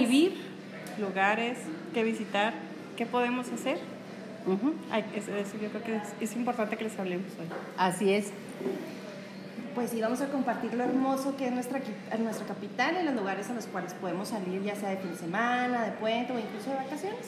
vivir? 0.00 0.34
Lugares 0.98 1.58
que 1.94 2.04
visitar, 2.04 2.54
¿qué 2.96 3.06
podemos 3.06 3.50
hacer? 3.50 3.78
Ay, 4.90 5.04
eso, 5.14 5.34
eso 5.34 5.52
yo 5.60 5.68
creo 5.68 5.82
que 5.82 5.96
es, 5.96 6.02
es 6.20 6.36
importante 6.36 6.76
que 6.76 6.84
les 6.84 6.98
hablemos 6.98 7.26
hoy. 7.38 7.46
Así 7.76 8.12
es. 8.12 8.32
Pues 9.74 9.90
sí, 9.90 10.00
vamos 10.00 10.20
a 10.20 10.28
compartir 10.28 10.74
lo 10.74 10.82
hermoso 10.82 11.36
que 11.36 11.46
es 11.46 11.52
nuestra, 11.52 11.80
nuestra 12.18 12.46
capital 12.46 12.96
y 13.00 13.04
los 13.04 13.14
lugares 13.14 13.48
a 13.50 13.54
los 13.54 13.66
cuales 13.66 13.94
podemos 13.94 14.28
salir, 14.28 14.62
ya 14.62 14.74
sea 14.74 14.90
de 14.90 14.96
fin 14.96 15.12
de 15.12 15.16
semana, 15.16 15.84
de 15.84 15.92
puente 15.92 16.32
o 16.32 16.38
incluso 16.38 16.70
de 16.70 16.76
vacaciones. 16.76 17.26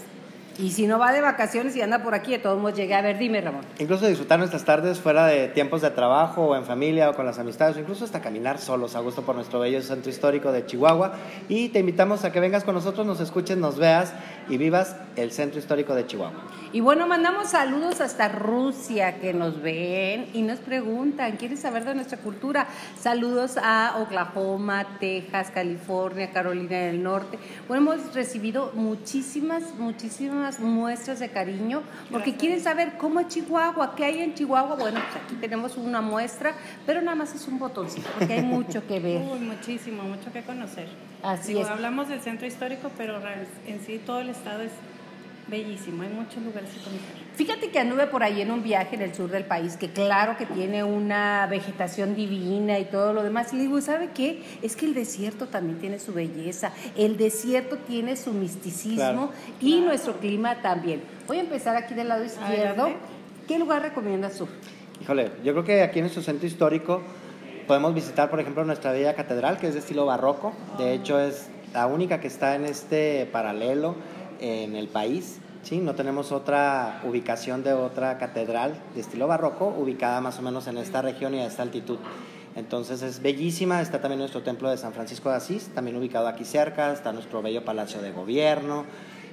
Y 0.58 0.70
si 0.70 0.86
no 0.86 0.98
va 0.98 1.12
de 1.12 1.20
vacaciones 1.20 1.74
y 1.76 1.82
anda 1.82 2.02
por 2.02 2.14
aquí, 2.14 2.32
de 2.32 2.38
todos 2.38 2.60
modos 2.60 2.76
llegue 2.76 2.94
a 2.94 3.02
ver, 3.02 3.18
dime, 3.18 3.40
Ramón. 3.40 3.62
Incluso 3.78 4.06
disfrutar 4.06 4.38
nuestras 4.38 4.64
tardes 4.64 4.98
fuera 4.98 5.26
de 5.26 5.48
tiempos 5.48 5.82
de 5.82 5.90
trabajo 5.90 6.46
o 6.46 6.56
en 6.56 6.64
familia 6.64 7.10
o 7.10 7.14
con 7.14 7.26
las 7.26 7.38
amistades, 7.38 7.76
o 7.76 7.80
incluso 7.80 8.04
hasta 8.04 8.20
caminar 8.20 8.58
solos 8.58 8.94
a 8.94 9.00
gusto 9.00 9.22
por 9.22 9.34
nuestro 9.34 9.60
bello 9.60 9.80
centro 9.82 10.10
histórico 10.10 10.52
de 10.52 10.66
Chihuahua. 10.66 11.14
Y 11.48 11.70
te 11.70 11.78
invitamos 11.78 12.24
a 12.24 12.32
que 12.32 12.40
vengas 12.40 12.64
con 12.64 12.74
nosotros, 12.74 13.06
nos 13.06 13.20
escuches, 13.20 13.56
nos 13.56 13.78
veas 13.78 14.12
y 14.48 14.56
vivas 14.58 14.96
el 15.16 15.32
centro 15.32 15.58
histórico 15.58 15.94
de 15.94 16.06
Chihuahua. 16.06 16.42
Y 16.74 16.80
bueno, 16.80 17.06
mandamos 17.06 17.50
saludos 17.50 18.00
hasta 18.00 18.28
Rusia 18.28 19.20
que 19.20 19.34
nos 19.34 19.60
ven 19.60 20.30
y 20.32 20.40
nos 20.40 20.58
preguntan, 20.58 21.36
¿quieren 21.36 21.58
saber 21.58 21.84
de 21.84 21.94
nuestra 21.94 22.16
cultura? 22.16 22.66
Saludos 22.98 23.58
a 23.62 23.96
Oklahoma, 23.98 24.86
Texas, 24.98 25.50
California, 25.50 26.30
Carolina 26.30 26.78
del 26.78 27.02
Norte. 27.02 27.38
Bueno, 27.68 27.92
hemos 27.92 28.14
recibido 28.14 28.72
muchísimas, 28.74 29.74
muchísimas 29.78 30.60
muestras 30.60 31.18
de 31.18 31.28
cariño 31.28 31.82
porque 32.10 32.30
Gracias. 32.30 32.40
quieren 32.40 32.60
saber 32.62 32.92
cómo 32.96 33.20
es 33.20 33.28
Chihuahua, 33.28 33.94
qué 33.94 34.06
hay 34.06 34.22
en 34.22 34.32
Chihuahua. 34.32 34.76
Bueno, 34.76 34.98
pues 35.12 35.24
aquí 35.24 35.34
tenemos 35.34 35.76
una 35.76 36.00
muestra, 36.00 36.54
pero 36.86 37.02
nada 37.02 37.16
más 37.16 37.34
es 37.34 37.46
un 37.48 37.58
botoncito 37.58 38.08
porque 38.18 38.32
hay 38.32 38.42
mucho 38.44 38.86
que 38.86 38.98
ver. 39.00 39.20
Uy, 39.30 39.40
muchísimo, 39.40 40.04
mucho 40.04 40.32
que 40.32 40.40
conocer. 40.40 40.88
Así 41.22 41.48
Digo, 41.48 41.60
es. 41.60 41.68
Hablamos 41.68 42.08
del 42.08 42.22
centro 42.22 42.46
histórico, 42.46 42.90
pero 42.96 43.20
en 43.66 43.80
sí 43.84 44.00
todo 44.04 44.20
el 44.20 44.30
estado 44.30 44.62
es 44.62 44.72
bellísimo, 45.48 46.02
hay 46.02 46.08
muchos 46.08 46.42
lugares 46.42 46.70
que 46.70 46.78
conocer. 46.82 47.22
Fíjate 47.34 47.70
que 47.70 47.78
anduve 47.78 48.06
por 48.06 48.22
ahí 48.22 48.40
en 48.40 48.50
un 48.50 48.62
viaje 48.62 48.94
en 48.96 49.02
el 49.02 49.14
sur 49.14 49.30
del 49.30 49.44
país, 49.44 49.76
que 49.76 49.90
claro 49.90 50.36
que 50.36 50.46
tiene 50.46 50.84
una 50.84 51.46
vegetación 51.50 52.14
divina 52.14 52.78
y 52.78 52.84
todo 52.84 53.12
lo 53.12 53.22
demás. 53.22 53.52
Y 53.52 53.56
le 53.56 53.62
digo, 53.62 53.80
¿sabe 53.80 54.10
qué? 54.14 54.42
Es 54.62 54.76
que 54.76 54.86
el 54.86 54.94
desierto 54.94 55.46
también 55.48 55.78
tiene 55.78 55.98
su 55.98 56.12
belleza, 56.12 56.72
el 56.96 57.16
desierto 57.16 57.76
tiene 57.78 58.16
su 58.16 58.32
misticismo 58.32 58.96
Claro. 58.96 59.30
y 59.60 59.80
nuestro 59.80 60.18
clima 60.18 60.60
también. 60.62 61.02
Voy 61.26 61.38
a 61.38 61.40
empezar 61.40 61.76
aquí 61.76 61.94
del 61.94 62.08
lado 62.08 62.24
izquierdo. 62.24 62.82
Adelante. 62.84 62.96
¿Qué 63.48 63.58
lugar 63.58 63.82
recomiendas 63.82 64.36
tú? 64.38 64.46
Híjole, 65.00 65.32
yo 65.42 65.52
creo 65.52 65.64
que 65.64 65.82
aquí 65.82 65.98
en 65.98 66.04
nuestro 66.04 66.22
centro 66.22 66.46
histórico 66.46 67.02
podemos 67.66 67.92
visitar, 67.94 68.30
por 68.30 68.38
ejemplo, 68.40 68.64
nuestra 68.64 68.92
bella 68.92 69.14
catedral, 69.14 69.58
que 69.58 69.66
es 69.68 69.74
de 69.74 69.80
estilo 69.80 70.06
barroco. 70.06 70.52
De 70.78 70.94
hecho, 70.94 71.18
es 71.18 71.48
la 71.72 71.86
única 71.86 72.20
que 72.20 72.28
está 72.28 72.54
en 72.54 72.64
este 72.66 73.26
paralelo 73.32 73.96
en 74.42 74.76
el 74.76 74.88
país. 74.88 75.38
¿sí? 75.62 75.78
No 75.78 75.94
tenemos 75.94 76.32
otra 76.32 77.00
ubicación 77.04 77.62
de 77.62 77.72
otra 77.72 78.18
catedral 78.18 78.74
de 78.94 79.00
estilo 79.00 79.26
barroco 79.26 79.68
ubicada 79.68 80.20
más 80.20 80.38
o 80.38 80.42
menos 80.42 80.66
en 80.66 80.76
esta 80.76 81.00
región 81.00 81.34
y 81.34 81.38
a 81.38 81.46
esta 81.46 81.62
altitud. 81.62 81.98
Entonces 82.54 83.00
es 83.00 83.22
bellísima, 83.22 83.80
está 83.80 84.02
también 84.02 84.18
nuestro 84.18 84.42
templo 84.42 84.68
de 84.68 84.76
San 84.76 84.92
Francisco 84.92 85.30
de 85.30 85.36
Asís, 85.36 85.70
también 85.74 85.96
ubicado 85.96 86.28
aquí 86.28 86.44
cerca, 86.44 86.92
está 86.92 87.12
nuestro 87.12 87.40
bello 87.40 87.64
palacio 87.64 88.02
de 88.02 88.12
gobierno, 88.12 88.84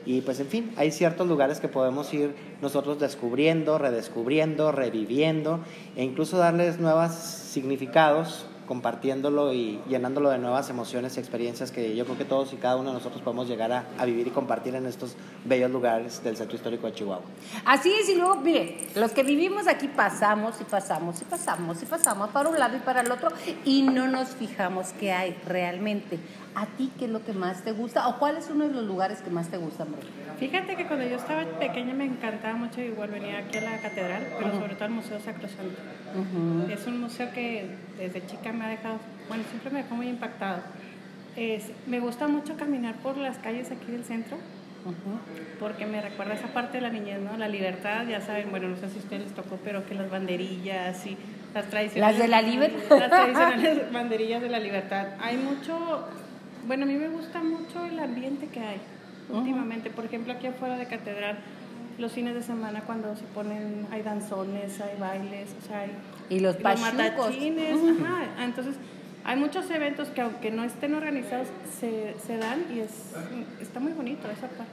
y 0.06 0.22
pues 0.22 0.40
en 0.40 0.48
fin, 0.48 0.72
hay 0.78 0.92
ciertos 0.92 1.28
lugares 1.28 1.60
que 1.60 1.68
podemos 1.68 2.14
ir 2.14 2.34
nosotros 2.62 3.00
descubriendo, 3.00 3.78
redescubriendo, 3.78 4.72
reviviendo 4.72 5.60
e 5.96 6.04
incluso 6.04 6.38
darles 6.38 6.80
nuevos 6.80 7.12
significados, 7.12 8.46
compartiéndolo 8.70 9.52
y 9.52 9.80
llenándolo 9.90 10.30
de 10.30 10.38
nuevas 10.38 10.70
emociones 10.70 11.18
y 11.18 11.20
experiencias 11.20 11.72
que 11.72 11.96
yo 11.96 12.06
creo 12.06 12.20
que 12.20 12.24
todos 12.24 12.54
y 12.54 12.58
cada 12.58 12.76
uno 12.76 12.90
de 12.90 12.98
nosotros 12.98 13.24
podemos 13.24 13.48
llegar 13.48 13.72
a, 13.72 13.86
a 13.98 14.06
vivir 14.06 14.28
y 14.28 14.30
compartir 14.30 14.76
en 14.76 14.86
estos 14.86 15.16
bellos 15.44 15.72
lugares 15.72 16.24
del 16.24 16.38
centro 16.38 16.56
histórico 16.56 16.86
de 16.86 16.94
Chihuahua. 16.94 17.24
Así 17.66 17.92
es, 17.92 18.08
y 18.10 18.16
luego, 18.16 18.36
mire, 18.36 18.78
los 18.96 19.12
que 19.12 19.24
vivimos 19.24 19.68
aquí 19.68 19.88
pasamos 19.88 20.62
y 20.62 20.66
pasamos 20.66 21.20
y 21.20 21.26
pasamos 21.26 21.82
y 21.82 21.88
pasamos 21.88 22.30
para 22.30 22.48
un 22.48 22.60
lado 22.60 22.78
y 22.78 22.80
para 22.82 23.02
el 23.02 23.12
otro 23.12 23.30
y 23.66 23.82
no 23.82 24.08
nos 24.08 24.30
fijamos 24.36 24.94
qué 25.00 25.14
hay 25.14 25.36
realmente. 25.48 26.20
¿A 26.56 26.66
ti 26.66 26.92
qué 27.00 27.06
es 27.06 27.12
lo 27.12 27.24
que 27.24 27.34
más 27.34 27.64
te 27.64 27.72
gusta 27.72 28.08
o 28.08 28.20
cuál 28.20 28.38
es 28.38 28.50
uno 28.50 28.68
de 28.68 28.74
los 28.74 28.84
lugares 28.84 29.22
que 29.22 29.30
más 29.32 29.48
te 29.50 29.58
gusta, 29.58 29.84
hombre? 29.84 30.02
Fíjate 30.40 30.76
que 30.76 30.86
cuando 30.88 31.06
yo 31.06 31.16
estaba 31.16 31.44
pequeña 31.60 31.94
me 31.94 32.06
encantaba 32.06 32.56
mucho 32.56 32.82
igual 32.82 33.10
venir 33.10 33.36
aquí 33.36 33.58
a 33.58 33.62
la 33.62 33.78
catedral, 33.82 34.28
pero 34.38 34.54
sobre 34.54 34.76
todo 34.76 34.86
al 34.86 34.92
Museo 34.92 35.20
Sacrosanto. 35.20 35.80
Ujú. 36.16 36.72
Es 36.72 36.88
un 36.88 37.02
museo 37.02 37.32
que 37.34 37.70
desde 37.98 38.26
chica 38.26 38.52
me 38.60 38.66
ha 38.66 38.70
dejado, 38.70 38.98
bueno, 39.30 39.44
siempre 39.50 39.72
me 39.72 39.84
dejó 39.84 39.96
muy 39.96 40.08
impactado. 40.10 40.62
Es- 41.36 41.72
me 41.88 42.00
gusta 42.00 42.28
mucho 42.28 42.58
caminar 42.58 42.96
por 42.96 43.18
las 43.18 43.38
calles 43.38 43.72
aquí 43.72 43.92
del 43.92 44.04
centro, 44.04 44.38
Ujú. 44.86 45.20
porque 45.60 45.86
me 45.86 46.02
recuerda 46.02 46.34
esa 46.34 46.48
parte 46.48 46.78
de 46.78 46.82
la 46.82 46.90
niñez, 46.90 47.20
¿no? 47.22 47.38
La 47.38 47.48
libertad, 47.48 48.06
ya 48.08 48.20
saben, 48.22 48.52
bueno, 48.52 48.68
no 48.68 48.76
sé 48.76 48.90
si 48.90 48.98
a 48.98 49.00
ustedes 49.02 49.24
les 49.24 49.34
tocó, 49.34 49.58
pero 49.64 49.86
que 49.86 49.96
las 49.96 50.10
banderillas 50.10 51.06
y 51.08 51.18
las 51.54 51.66
tradicionales. 51.70 52.18
¿Las 52.18 52.22
de 52.24 52.28
la 52.28 52.42
libertad? 52.42 52.98
Las 53.00 53.10
tradicionales 53.10 53.92
banderillas 53.94 54.42
de 54.42 54.50
la 54.50 54.60
libertad. 54.60 55.08
Hay 55.22 55.38
mucho, 55.38 56.06
bueno, 56.68 56.84
a 56.84 56.88
mí 56.88 56.96
me 56.96 57.08
gusta 57.10 57.42
mucho 57.42 57.86
el 57.86 58.00
ambiente 58.00 58.48
que 58.48 58.60
hay 58.60 58.78
últimamente. 59.30 59.90
Por 59.90 60.06
ejemplo, 60.06 60.34
aquí 60.34 60.48
afuera 60.48 60.76
de 60.78 60.86
Catedral, 60.88 61.38
los 62.00 62.12
fines 62.14 62.34
de 62.34 62.42
semana 62.42 62.82
cuando 62.82 63.16
se 63.16 63.24
ponen, 63.26 63.88
hay 63.92 64.02
danzones, 64.02 64.80
hay 64.82 64.98
bailes, 65.00 65.50
o 65.62 65.68
sea, 65.68 65.82
hay 65.82 65.92
Y 66.30 66.40
los 66.40 66.56
los 66.62 66.80
matachines, 66.82 67.78
ajá. 68.02 68.44
Entonces, 68.44 68.76
hay 69.24 69.38
muchos 69.38 69.70
eventos 69.70 70.10
que 70.10 70.22
aunque 70.22 70.52
no 70.52 70.64
estén 70.64 70.94
organizados, 70.96 71.48
se, 71.80 72.16
se 72.26 72.38
dan 72.38 72.66
y 72.74 72.80
es, 72.80 72.92
está 73.62 73.80
muy 73.80 73.92
bonito 73.92 74.30
esa 74.30 74.48
parte. 74.48 74.72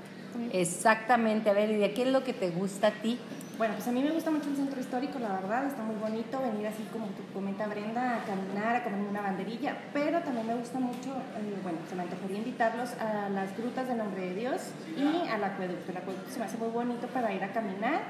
Exactamente, 0.53 1.51
a 1.51 1.53
ver, 1.53 1.71
¿y 1.71 1.77
de 1.77 1.93
qué 1.93 2.03
es 2.03 2.09
lo 2.09 2.23
que 2.25 2.33
te 2.33 2.51
gusta 2.51 2.89
a 2.89 2.91
ti? 2.91 3.19
Bueno, 3.59 3.73
pues 3.73 3.89
a 3.89 3.91
mí 3.91 4.03
me 4.03 4.11
gusta 4.11 4.31
mucho 4.31 4.51
el 4.51 4.57
centro 4.57 4.79
histórico, 4.79 5.19
la 5.19 5.33
verdad, 5.33 5.65
está 5.65 5.83
muy 5.83 5.97
bonito 5.97 6.39
venir 6.43 6.67
así 6.67 6.83
como 6.93 7.07
tú 7.07 7.23
comenta 7.33 7.67
Brenda, 7.67 8.17
a 8.17 8.25
caminar, 8.25 8.77
a 8.77 8.85
comer 8.85 9.01
una 9.01 9.23
banderilla, 9.23 9.79
pero 9.95 10.21
también 10.21 10.47
me 10.47 10.57
gusta 10.57 10.79
mucho, 10.79 11.17
eh, 11.39 11.57
bueno, 11.63 11.79
se 11.89 11.95
me 11.95 12.03
antojaría 12.03 12.37
invitarlos 12.37 12.93
a 13.01 13.31
las 13.31 13.57
grutas 13.57 13.89
del 13.89 13.97
Nombre 13.97 14.29
de 14.29 14.35
Dios 14.35 14.61
y 14.95 15.27
al 15.27 15.43
acueducto. 15.43 15.91
El 15.91 15.97
acueducto 15.97 16.31
se 16.31 16.39
me 16.39 16.45
hace 16.45 16.59
muy 16.59 16.69
bonito 16.69 17.07
para 17.07 17.33
ir 17.33 17.43
a 17.43 17.53
caminar 17.55 18.03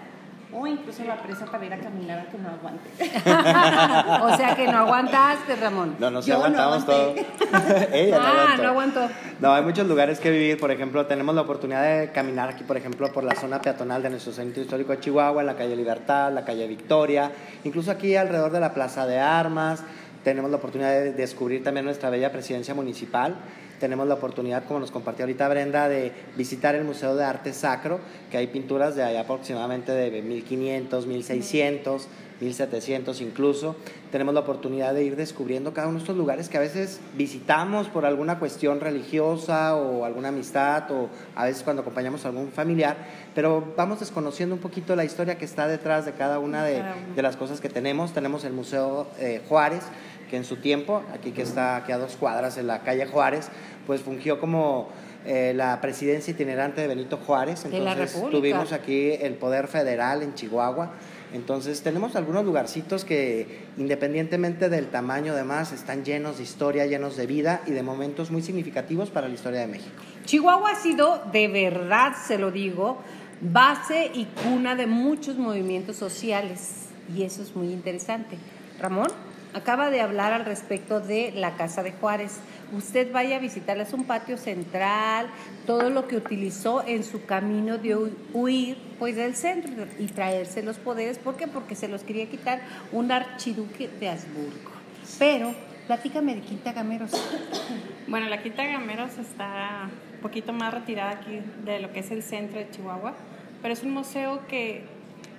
o 0.53 0.67
incluso 0.67 1.05
la 1.05 1.21
presa 1.21 1.45
para 1.47 1.65
ir 1.65 1.73
a 1.73 1.79
caminar 1.79 2.21
aunque 2.21 2.39
no 2.39 2.51
aguante. 2.51 2.89
o 4.35 4.37
sea 4.37 4.55
que 4.55 4.67
no 4.69 4.79
aguantaste, 4.79 5.57
Ramón. 5.57 5.97
No, 5.99 6.11
no, 6.11 6.23
sí 6.23 6.31
no 6.31 6.37
aguantamos 6.37 6.87
todo. 6.87 7.15
Ella 7.93 8.19
no 8.19 8.25
ah, 8.25 8.31
aguantó. 8.31 8.63
no 8.63 8.69
aguantó. 8.69 9.09
No, 9.41 9.55
hay 9.55 9.63
muchos 9.63 9.87
lugares 9.87 10.21
que 10.21 10.31
vivir. 10.31 10.59
Por 10.59 10.71
ejemplo, 10.71 11.07
tenemos 11.07 11.35
la 11.35 11.43
oportunidad 11.43 11.83
de 11.83 12.13
caminar 12.13 12.49
aquí, 12.49 12.65
por 12.65 12.77
ejemplo, 12.77 13.13
por 13.13 13.25
la 13.25 13.35
zona 13.35 13.61
peatonal 13.61 14.03
de 14.03 14.11
nuestro 14.11 14.33
centro 14.33 14.63
histórico 14.63 14.93
de 14.93 15.01
Chihuahua, 15.01 15.41
en 15.41 15.47
la 15.47 15.57
calle 15.57 15.75
Libertad, 15.75 16.33
la 16.33 16.45
calle 16.45 16.67
Victoria, 16.67 17.33
incluso 17.65 17.91
aquí 17.91 18.15
alrededor 18.17 18.53
de 18.53 18.61
la 18.61 18.73
Plaza 18.73 19.07
de 19.07 19.19
Armas. 19.19 19.83
Tenemos 20.23 20.51
la 20.51 20.57
oportunidad 20.57 20.91
de 20.91 21.13
descubrir 21.13 21.63
también 21.63 21.85
nuestra 21.85 22.11
bella 22.11 22.33
presidencia 22.33 22.75
municipal. 22.75 23.37
Tenemos 23.79 24.07
la 24.09 24.15
oportunidad, 24.15 24.65
como 24.65 24.81
nos 24.81 24.91
compartió 24.91 25.25
ahorita 25.25 25.49
Brenda, 25.49 25.89
de 25.89 26.13
visitar 26.37 26.75
el 26.75 26.85
Museo 26.85 27.15
de 27.17 27.25
Arte 27.25 27.53
Sacro, 27.53 28.01
que 28.31 28.39
hay 28.39 28.47
pinturas 28.47 28.97
de 28.97 29.03
allá 29.03 29.21
aproximadamente 29.21 29.93
de 29.93 30.23
1500, 30.23 31.07
1600, 31.07 32.09
1700 32.41 33.21
incluso. 33.21 33.77
Tenemos 34.11 34.35
la 34.35 34.41
oportunidad 34.41 34.95
de 34.95 35.05
ir 35.05 35.17
descubriendo 35.17 35.73
cada 35.73 35.89
uno 35.89 35.99
de 35.99 36.03
estos 36.03 36.17
lugares 36.17 36.49
que 36.49 36.57
a 36.57 36.61
veces 36.61 37.01
visitamos 37.17 37.89
por 37.89 38.07
alguna 38.07 38.39
cuestión 38.39 38.81
religiosa 38.81 39.75
o 39.77 40.05
alguna 40.05 40.29
amistad 40.29 40.91
o 40.91 41.09
a 41.35 41.45
veces 41.45 41.63
cuando 41.63 41.83
acompañamos 41.83 42.25
a 42.25 42.29
algún 42.29 42.51
familiar, 42.51 42.97
pero 43.35 43.75
vamos 43.77 44.01
desconociendo 44.01 44.55
un 44.55 44.61
poquito 44.61 44.97
la 44.97 45.05
historia 45.05 45.39
que 45.39 45.45
está 45.45 45.67
detrás 45.67 46.07
de 46.07 46.13
cada 46.13 46.39
una 46.39 46.65
de, 46.65 46.83
de 47.15 47.23
las 47.23 47.37
cosas 47.37 47.61
que 47.61 47.69
tenemos. 47.69 48.13
Tenemos 48.13 48.45
el 48.45 48.53
Museo 48.53 49.09
eh, 49.19 49.43
Juárez, 49.49 49.83
que 50.31 50.37
en 50.37 50.45
su 50.45 50.57
tiempo, 50.57 51.03
aquí 51.13 51.33
que 51.33 51.43
está 51.43 51.77
aquí 51.77 51.93
a 51.93 51.99
dos 51.99 52.17
cuadras 52.17 52.59
en 52.59 52.67
la 52.67 52.83
calle 52.83 53.07
Juárez, 53.07 53.49
pues 53.87 54.01
fungió 54.01 54.41
como 54.41 54.89
eh, 55.25 55.53
la 55.55 55.81
presidencia 55.81 56.31
itinerante 56.31 56.81
de 56.81 56.87
Benito 56.87 57.17
Juárez. 57.17 57.65
La 57.65 57.93
Entonces 57.93 58.23
tuvimos 58.31 58.73
aquí 58.73 59.11
el 59.13 59.35
poder 59.35 59.67
federal 59.67 60.23
en 60.23 60.35
Chihuahua. 60.35 60.93
Entonces 61.33 61.83
tenemos 61.83 62.15
algunos 62.15 62.45
lugarcitos 62.45 63.05
que 63.05 63.67
independientemente 63.77 64.69
del 64.69 64.87
tamaño 64.87 65.35
demás 65.35 65.73
están 65.73 66.05
llenos 66.05 66.39
de 66.39 66.45
historia, 66.45 66.87
llenos 66.87 67.17
de 67.17 67.27
vida 67.27 67.63
y 67.67 67.73
de 67.73 67.83
momentos 67.83 68.31
muy 68.31 68.43
significativos 68.43 69.11
para 69.11 69.27
la 69.27 69.35
historia 69.35 69.61
de 69.61 69.67
México. 69.67 69.97
Chihuahua 70.25 70.71
ha 70.71 70.77
sido, 70.77 71.23
de 71.33 71.49
verdad 71.49 72.13
se 72.27 72.39
lo 72.39 72.53
digo, 72.53 72.99
base 73.41 74.11
y 74.15 74.27
cuna 74.45 74.77
de 74.77 74.87
muchos 74.87 75.37
movimientos 75.37 75.97
sociales 75.97 76.87
y 77.15 77.25
eso 77.25 77.43
es 77.43 77.57
muy 77.57 77.73
interesante. 77.73 78.39
Ramón 78.81 79.09
acaba 79.57 79.91
de 79.91 80.01
hablar 80.01 80.33
al 80.33 80.45
respecto 80.45 81.01
de 81.01 81.33
la 81.35 81.57
Casa 81.57 81.83
de 81.83 81.93
Juárez. 81.93 82.39
Usted 82.73 83.11
vaya 83.13 83.37
a 83.37 83.39
visitarla, 83.39 83.85
es 83.85 83.93
un 83.93 84.05
patio 84.05 84.37
central, 84.37 85.27
todo 85.67 85.91
lo 85.91 86.07
que 86.09 86.17
utilizó 86.17 86.85
en 86.87 87.05
su 87.05 87.25
camino 87.25 87.79
de 87.79 87.97
hu- 87.97 88.13
huir 88.33 88.77
pues 88.99 89.17
del 89.17 89.35
centro 89.35 89.87
y 89.99 90.07
traerse 90.07 90.63
los 90.63 90.77
poderes. 90.79 91.19
¿Por 91.19 91.37
qué? 91.37 91.47
Porque 91.47 91.75
se 91.75 91.89
los 91.89 92.03
quería 92.03 92.27
quitar 92.29 92.61
un 92.93 93.11
archiduque 93.13 93.89
de 93.89 94.09
Habsburgo. 94.11 94.73
Pero 95.19 95.55
Platícame 95.87 96.35
de 96.35 96.41
Quinta 96.41 96.73
Gameros. 96.73 97.13
Bueno, 98.09 98.29
la 98.29 98.41
Quinta 98.43 98.65
Gameros 98.65 99.19
está 99.19 99.89
un 100.15 100.21
poquito 100.21 100.53
más 100.53 100.73
retirada 100.75 101.11
aquí 101.11 101.41
de 101.65 101.81
lo 101.81 101.93
que 101.93 102.01
es 102.01 102.11
el 102.13 102.23
centro 102.23 102.59
de 102.59 102.69
Chihuahua, 102.71 103.15
pero 103.63 103.73
es 103.75 103.83
un 103.83 103.91
museo 103.93 104.47
que, 104.49 104.85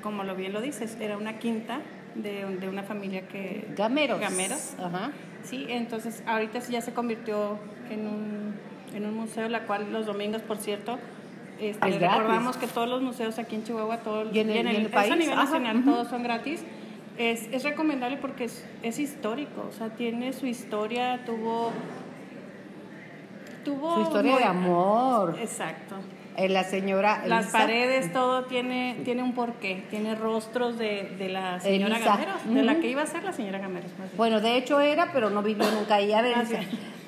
como 0.01 0.23
lo 0.25 0.35
bien 0.35 0.51
lo 0.53 0.59
dices, 0.61 0.97
era 0.99 1.17
una 1.17 1.39
quinta 1.39 1.79
de, 2.21 2.57
de 2.57 2.69
una 2.69 2.83
familia 2.83 3.27
que... 3.27 3.67
Gameros. 3.75 4.19
Gameros. 4.19 4.73
Ajá. 4.79 5.11
Sí, 5.43 5.65
entonces 5.69 6.23
ahorita 6.25 6.61
sí 6.61 6.73
ya 6.73 6.81
se 6.81 6.93
convirtió 6.93 7.57
en 7.89 8.07
un, 8.07 8.53
en 8.95 9.05
un 9.05 9.13
museo, 9.15 9.47
la 9.49 9.61
cual 9.65 9.91
los 9.91 10.05
domingos, 10.05 10.41
por 10.41 10.57
cierto, 10.57 10.97
este, 11.59 11.87
Es 11.89 11.99
recordamos 11.99 12.57
que 12.57 12.67
todos 12.67 12.87
los 12.89 13.01
museos 13.01 13.39
aquí 13.39 13.55
en 13.55 13.63
Chihuahua, 13.63 13.97
todos, 13.97 14.33
Y 14.35 14.39
en 14.39 14.49
el- 14.49 14.55
y 14.55 14.59
en 14.59 14.67
el 14.67 14.85
es 14.87 14.91
país, 14.91 15.11
a 15.11 15.15
nivel 15.15 15.33
ajá, 15.33 15.43
nacional, 15.45 15.83
todos 15.85 16.07
son 16.09 16.23
gratis. 16.23 16.63
Es, 17.17 17.47
es 17.51 17.63
recomendable 17.63 18.17
porque 18.17 18.43
es, 18.43 18.63
es 18.83 18.99
histórico, 18.99 19.65
o 19.67 19.71
sea, 19.71 19.89
tiene 19.89 20.33
su 20.33 20.45
historia, 20.45 21.23
tuvo... 21.25 21.71
tuvo 23.65 23.95
Su 23.95 24.01
historia 24.01 24.31
muy- 24.33 24.41
de 24.41 24.47
amor. 24.47 25.35
Exacto. 25.41 25.95
Eh, 26.37 26.49
la 26.49 26.63
señora 26.63 27.23
Las 27.25 27.47
paredes, 27.47 28.13
todo 28.13 28.45
tiene, 28.45 28.97
tiene 29.03 29.23
un 29.23 29.33
porqué, 29.33 29.83
tiene 29.89 30.13
rostros 30.13 30.77
de, 30.77 31.09
de 31.17 31.29
la 31.29 31.59
señora 31.59 31.95
Elisa. 31.95 32.11
Gameros, 32.11 32.35
de 32.53 32.61
la 32.63 32.75
que 32.75 32.89
iba 32.91 33.01
a 33.01 33.07
ser 33.07 33.23
la 33.23 33.33
señora 33.33 33.57
Gameros. 33.57 33.89
más. 33.97 34.15
Bueno, 34.15 34.39
de 34.39 34.55
hecho 34.55 34.79
era, 34.79 35.11
pero 35.11 35.31
no 35.31 35.41
vivió 35.41 35.65
nunca 35.71 35.95
ahí. 35.95 36.13
A 36.13 36.21
ver, 36.21 36.35
Ah, 36.37 36.45
sí. 36.45 36.55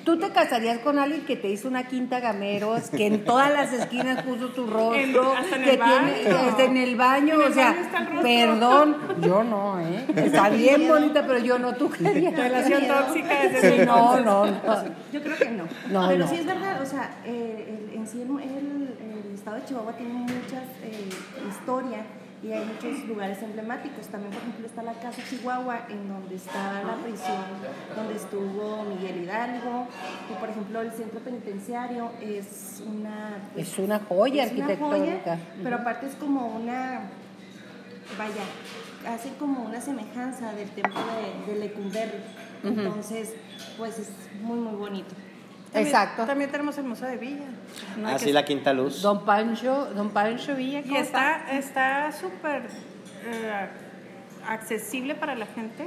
¿Tú 0.04 0.18
te 0.18 0.30
casarías 0.30 0.78
con 0.78 0.98
alguien 0.98 1.24
que 1.26 1.36
te 1.36 1.48
hizo 1.48 1.68
una 1.68 1.86
quinta 1.86 2.20
gameros, 2.20 2.90
que 2.90 3.06
en 3.06 3.24
todas 3.24 3.52
las 3.52 3.72
esquinas 3.72 4.22
puso 4.22 4.48
tu 4.48 4.66
rostro, 4.66 5.32
En- 5.32 5.36
hasta 5.38 5.56
en 5.56 5.62
que 5.64 5.70
el 5.72 5.78
baño. 5.78 6.12
tiene 6.14 6.38
hasta 6.38 6.64
en 6.64 6.76
el 6.76 6.96
baño, 6.96 7.34
En 7.34 7.40
el 7.42 7.50
o 7.50 7.54
sea, 7.54 7.72
baño 7.92 8.22
perdón, 8.22 8.96
yo 9.20 9.44
no, 9.44 9.80
¿eh? 9.80 10.06
Está 10.16 10.48
bien 10.48 10.88
bonita, 10.88 11.26
pero 11.26 11.38
yo 11.38 11.58
no, 11.58 11.74
tú 11.74 11.90
querías. 11.90 12.34
Relación 12.34 12.86
tóxica 12.86 13.40
desde 13.42 13.76
Sí, 13.78 13.84
no, 13.86 14.20
no, 14.20 14.46
no. 14.46 14.84
Yo 15.12 15.22
creo 15.22 15.36
que 15.36 15.50
no. 15.50 15.64
No, 15.90 16.08
Pero 16.08 16.24
no. 16.24 16.28
sí 16.28 16.36
es 16.36 16.46
verdad, 16.46 16.80
o 16.82 16.86
sea, 16.86 17.16
eh, 17.24 17.88
el- 17.90 17.98
en 17.98 18.06
sí 18.06 18.22
el, 18.22 18.30
el- 18.30 18.96
el 19.28 19.34
estado 19.34 19.56
de 19.56 19.64
Chihuahua 19.64 19.92
tiene 19.92 20.12
muchas 20.14 20.64
eh, 20.82 21.08
historia 21.48 22.04
y 22.42 22.52
hay 22.52 22.64
muchos 22.64 23.06
lugares 23.06 23.42
emblemáticos. 23.42 24.06
También, 24.06 24.32
por 24.32 24.42
ejemplo, 24.42 24.66
está 24.66 24.82
la 24.82 24.94
Casa 24.94 25.22
Chihuahua, 25.28 25.86
en 25.90 26.08
donde 26.08 26.36
está 26.36 26.82
la 26.82 26.94
prisión 26.96 27.44
donde 27.94 28.14
estuvo 28.16 28.84
Miguel 28.84 29.24
Hidalgo. 29.24 29.86
Y, 30.30 30.34
por 30.40 30.48
ejemplo, 30.48 30.80
el 30.80 30.92
centro 30.92 31.20
penitenciario 31.20 32.10
es 32.20 32.82
una... 32.86 33.50
Es 33.56 33.78
una 33.78 34.00
joya 34.00 34.44
es 34.44 34.52
una 34.52 34.64
arquitectónica. 34.64 35.36
joya, 35.36 35.38
pero 35.62 35.76
aparte 35.76 36.06
es 36.06 36.14
como 36.14 36.46
una... 36.46 37.10
Vaya, 38.18 39.12
hace 39.14 39.34
como 39.34 39.62
una 39.62 39.80
semejanza 39.80 40.52
del 40.54 40.70
templo 40.70 41.00
de, 41.46 41.52
de 41.52 41.60
Lecumberri. 41.60 42.18
Entonces, 42.64 43.34
pues 43.78 43.98
es 43.98 44.10
muy, 44.42 44.58
muy 44.58 44.74
bonito. 44.74 45.14
También- 45.72 45.86
Exacto. 45.94 46.26
También 46.26 46.50
tenemos 46.50 46.76
el 46.78 46.84
Museo 46.84 47.06
de 47.08 47.16
Villa. 47.16 47.44
No 47.96 48.08
Así 48.08 48.26
que- 48.26 48.32
la 48.32 48.44
quinta 48.44 48.72
luz. 48.72 49.02
Don 49.02 49.24
Pancho, 49.24 49.86
Don 49.94 50.10
Pancho 50.10 50.54
Villa, 50.56 50.80
Y 50.80 50.82
¿cómo 50.84 50.96
está 50.98 51.52
está 51.52 52.10
súper 52.12 52.62
eh, 53.24 53.68
accesible 54.48 55.14
para 55.14 55.34
la 55.36 55.46
gente, 55.46 55.86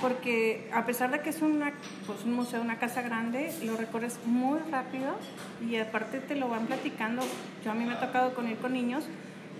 porque 0.00 0.68
a 0.72 0.84
pesar 0.86 1.10
de 1.10 1.20
que 1.20 1.30
es 1.30 1.42
una, 1.42 1.72
pues 2.06 2.24
un 2.24 2.32
museo, 2.34 2.60
una 2.60 2.78
casa 2.78 3.02
grande, 3.02 3.52
lo 3.62 3.76
recorres 3.76 4.18
muy 4.24 4.58
rápido 4.70 5.14
y 5.68 5.76
aparte 5.76 6.20
te 6.20 6.34
lo 6.36 6.48
van 6.48 6.66
platicando. 6.66 7.22
Yo 7.64 7.70
a 7.70 7.74
mí 7.74 7.84
me 7.84 7.94
ha 7.94 8.00
tocado 8.00 8.34
con 8.34 8.48
ir 8.48 8.56
con 8.58 8.72
niños 8.72 9.04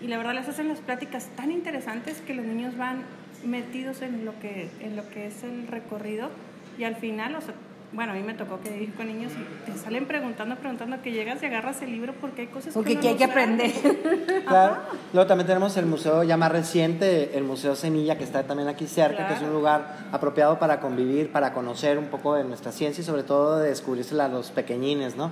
y 0.01 0.07
la 0.09 0.17
verdad 0.17 0.35
les 0.35 0.49
hacen 0.49 0.69
las 0.69 0.79
pláticas 0.81 1.29
tan 1.37 1.51
interesantes 1.51 2.21
que 2.21 2.35
los 2.35 2.45
niños 2.45 2.77
van 2.77 3.03
metidos 3.45 4.01
en 4.03 4.25
lo 4.25 4.39
que, 4.41 4.71
en 4.81 4.97
lo 4.97 5.09
que 5.11 5.27
es 5.27 5.43
el 5.45 5.67
recorrido 5.69 6.31
y 6.79 6.85
al 6.85 6.97
final, 6.97 7.35
o 7.37 7.41
sea, 7.41 7.55
bueno, 7.95 8.13
a 8.13 8.15
mí 8.15 8.23
me 8.23 8.35
tocó 8.35 8.61
que 8.61 8.77
ir 8.83 8.95
con 8.95 9.07
niños 9.07 9.33
y 9.33 9.71
te 9.71 9.79
salen 9.79 10.07
preguntando, 10.07 10.57
preguntando 10.57 11.01
que 11.01 11.13
llegas 11.13 11.43
y 11.43 11.47
agarras 11.47 11.81
el 11.83 11.93
libro 11.93 12.13
porque 12.21 12.43
hay 12.43 12.47
cosas 12.49 12.75
Porque 12.75 12.97
aquí 12.97 13.07
hay 13.07 13.15
no 13.15 13.19
que 13.19 13.25
aprender. 13.25 13.73
Claro. 14.47 14.77
Luego 15.13 15.27
también 15.27 15.47
tenemos 15.47 15.77
el 15.77 15.87
museo 15.87 16.23
ya 16.23 16.37
más 16.37 16.51
reciente, 16.53 17.37
el 17.37 17.45
Museo 17.45 17.77
Semilla, 17.77 18.19
que 18.19 18.25
está 18.25 18.43
también 18.43 18.69
aquí 18.69 18.87
cerca, 18.87 19.27
que 19.29 19.35
es 19.35 19.43
un 19.43 19.53
lugar 19.53 19.97
apropiado 20.13 20.59
para 20.59 20.81
convivir, 20.81 21.33
para 21.33 21.53
conocer 21.53 21.99
un 21.99 22.07
poco 22.07 22.35
de 22.35 22.45
nuestra 22.45 22.73
ciencia 22.73 23.03
y 23.03 23.05
sobre 23.05 23.23
todo 23.23 23.59
de 23.59 23.69
descubrírsela 23.71 24.27
a 24.27 24.29
los 24.29 24.51
pequeñines, 24.51 25.17
¿no? 25.17 25.31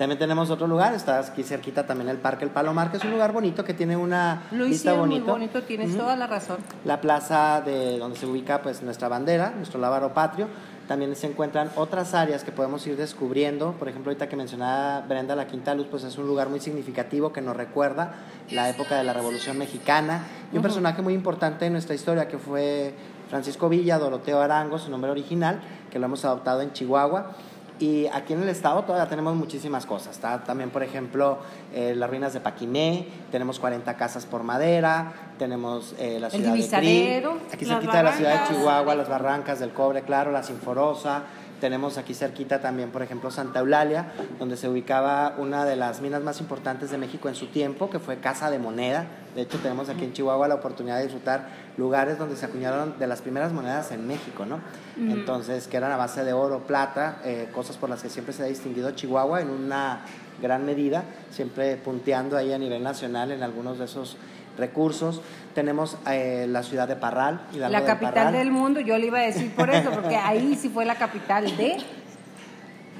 También 0.00 0.18
tenemos 0.18 0.48
otro 0.48 0.66
lugar, 0.66 0.94
está 0.94 1.18
aquí 1.18 1.42
cerquita 1.42 1.86
también 1.86 2.08
el 2.08 2.16
Parque 2.16 2.44
El 2.46 2.50
Palomar, 2.50 2.90
que 2.90 2.96
es 2.96 3.04
un 3.04 3.10
lugar 3.10 3.32
bonito 3.32 3.64
que 3.64 3.74
tiene 3.74 3.98
una 3.98 4.44
Lo 4.50 4.64
vista 4.64 4.92
hicieron 4.92 5.00
muy 5.00 5.20
bonita. 5.20 5.32
bonito, 5.32 5.62
tienes 5.64 5.94
toda 5.94 6.16
la 6.16 6.26
razón. 6.26 6.56
La 6.86 7.02
plaza 7.02 7.60
de 7.60 7.98
donde 7.98 8.16
se 8.18 8.24
ubica 8.24 8.62
pues 8.62 8.80
nuestra 8.82 9.08
bandera, 9.08 9.52
nuestro 9.54 9.78
lábaro 9.78 10.14
patrio. 10.14 10.48
También 10.90 11.14
se 11.14 11.28
encuentran 11.28 11.70
otras 11.76 12.14
áreas 12.14 12.42
que 12.42 12.50
podemos 12.50 12.84
ir 12.88 12.96
descubriendo. 12.96 13.74
Por 13.78 13.88
ejemplo, 13.88 14.10
ahorita 14.10 14.28
que 14.28 14.34
mencionaba 14.34 15.02
Brenda 15.02 15.36
la 15.36 15.46
Quinta 15.46 15.72
Luz, 15.72 15.86
pues 15.88 16.02
es 16.02 16.18
un 16.18 16.26
lugar 16.26 16.48
muy 16.48 16.58
significativo 16.58 17.32
que 17.32 17.40
nos 17.40 17.56
recuerda 17.56 18.14
la 18.50 18.68
época 18.68 18.98
de 18.98 19.04
la 19.04 19.12
Revolución 19.12 19.56
Mexicana 19.56 20.24
y 20.52 20.56
un 20.56 20.62
personaje 20.64 21.00
muy 21.00 21.14
importante 21.14 21.66
en 21.66 21.74
nuestra 21.74 21.94
historia 21.94 22.26
que 22.26 22.38
fue 22.38 22.92
Francisco 23.28 23.68
Villa, 23.68 24.00
Doroteo 24.00 24.40
Arango, 24.40 24.80
su 24.80 24.90
nombre 24.90 25.12
original, 25.12 25.60
que 25.92 26.00
lo 26.00 26.06
hemos 26.06 26.24
adoptado 26.24 26.60
en 26.60 26.72
Chihuahua. 26.72 27.36
Y 27.80 28.06
aquí 28.08 28.34
en 28.34 28.42
el 28.42 28.50
estado 28.50 28.84
todavía 28.84 29.08
tenemos 29.08 29.34
muchísimas 29.34 29.86
cosas. 29.86 30.14
Está 30.14 30.44
también, 30.44 30.68
por 30.68 30.82
ejemplo, 30.82 31.38
eh, 31.72 31.94
las 31.96 32.10
ruinas 32.10 32.34
de 32.34 32.40
Paquiné, 32.40 33.06
tenemos 33.32 33.58
40 33.58 33.96
casas 33.96 34.26
por 34.26 34.42
madera, 34.42 35.12
tenemos 35.38 35.94
eh, 35.98 36.18
la 36.20 36.26
El 36.26 36.32
ciudad 36.32 36.52
de 36.52 37.22
Cri, 37.22 37.46
aquí 37.50 37.64
cerquita 37.64 37.96
de 37.96 38.02
la 38.02 38.12
ciudad 38.12 38.42
de. 38.42 38.54
Chihuahua, 38.54 38.94
las 38.94 39.08
barrancas 39.08 39.60
del 39.60 39.70
cobre, 39.70 40.02
claro, 40.02 40.30
la 40.30 40.42
Sinforosa. 40.42 41.22
Tenemos 41.60 41.98
aquí 41.98 42.14
cerquita 42.14 42.60
también, 42.60 42.90
por 42.90 43.02
ejemplo, 43.02 43.30
Santa 43.30 43.60
Eulalia, 43.60 44.12
donde 44.38 44.56
se 44.56 44.68
ubicaba 44.68 45.34
una 45.38 45.64
de 45.64 45.76
las 45.76 46.00
minas 46.00 46.22
más 46.22 46.40
importantes 46.40 46.90
de 46.90 46.98
México 46.98 47.28
en 47.28 47.34
su 47.34 47.46
tiempo, 47.46 47.90
que 47.90 47.98
fue 47.98 48.18
Casa 48.18 48.50
de 48.50 48.58
Moneda. 48.58 49.06
De 49.34 49.42
hecho, 49.42 49.58
tenemos 49.58 49.88
aquí 49.88 50.04
en 50.04 50.12
Chihuahua 50.12 50.48
la 50.48 50.56
oportunidad 50.56 50.96
de 50.96 51.04
disfrutar 51.04 51.48
lugares 51.76 52.18
donde 52.18 52.36
se 52.36 52.46
acuñaron 52.46 52.98
de 52.98 53.06
las 53.06 53.20
primeras 53.20 53.52
monedas 53.52 53.92
en 53.92 54.06
México, 54.06 54.46
¿no? 54.46 54.60
Entonces, 54.96 55.68
que 55.68 55.76
eran 55.76 55.92
a 55.92 55.96
base 55.96 56.24
de 56.24 56.32
oro, 56.32 56.66
plata, 56.66 57.20
eh, 57.24 57.48
cosas 57.54 57.76
por 57.76 57.90
las 57.90 58.02
que 58.02 58.08
siempre 58.08 58.32
se 58.32 58.42
ha 58.42 58.46
distinguido 58.46 58.90
Chihuahua 58.92 59.40
en 59.40 59.50
una 59.50 60.00
gran 60.40 60.64
medida, 60.64 61.04
siempre 61.30 61.76
punteando 61.76 62.36
ahí 62.36 62.52
a 62.52 62.58
nivel 62.58 62.82
nacional 62.82 63.30
en 63.30 63.42
algunos 63.42 63.78
de 63.78 63.84
esos 63.84 64.16
recursos. 64.60 65.20
Tenemos 65.54 65.96
eh, 66.08 66.46
la 66.48 66.62
ciudad 66.62 66.86
de 66.86 66.94
Parral. 66.94 67.40
Hidalgo 67.52 67.72
La 67.72 67.78
del 67.80 67.86
capital 67.88 68.14
Parral. 68.14 68.32
del 68.34 68.50
mundo, 68.52 68.78
yo 68.80 68.96
le 68.98 69.06
iba 69.06 69.18
a 69.18 69.22
decir 69.22 69.50
por 69.54 69.68
eso, 69.70 69.90
porque 69.90 70.16
ahí 70.22 70.54
sí 70.54 70.68
fue 70.68 70.84
la 70.84 70.94
capital 70.94 71.56
de... 71.56 71.76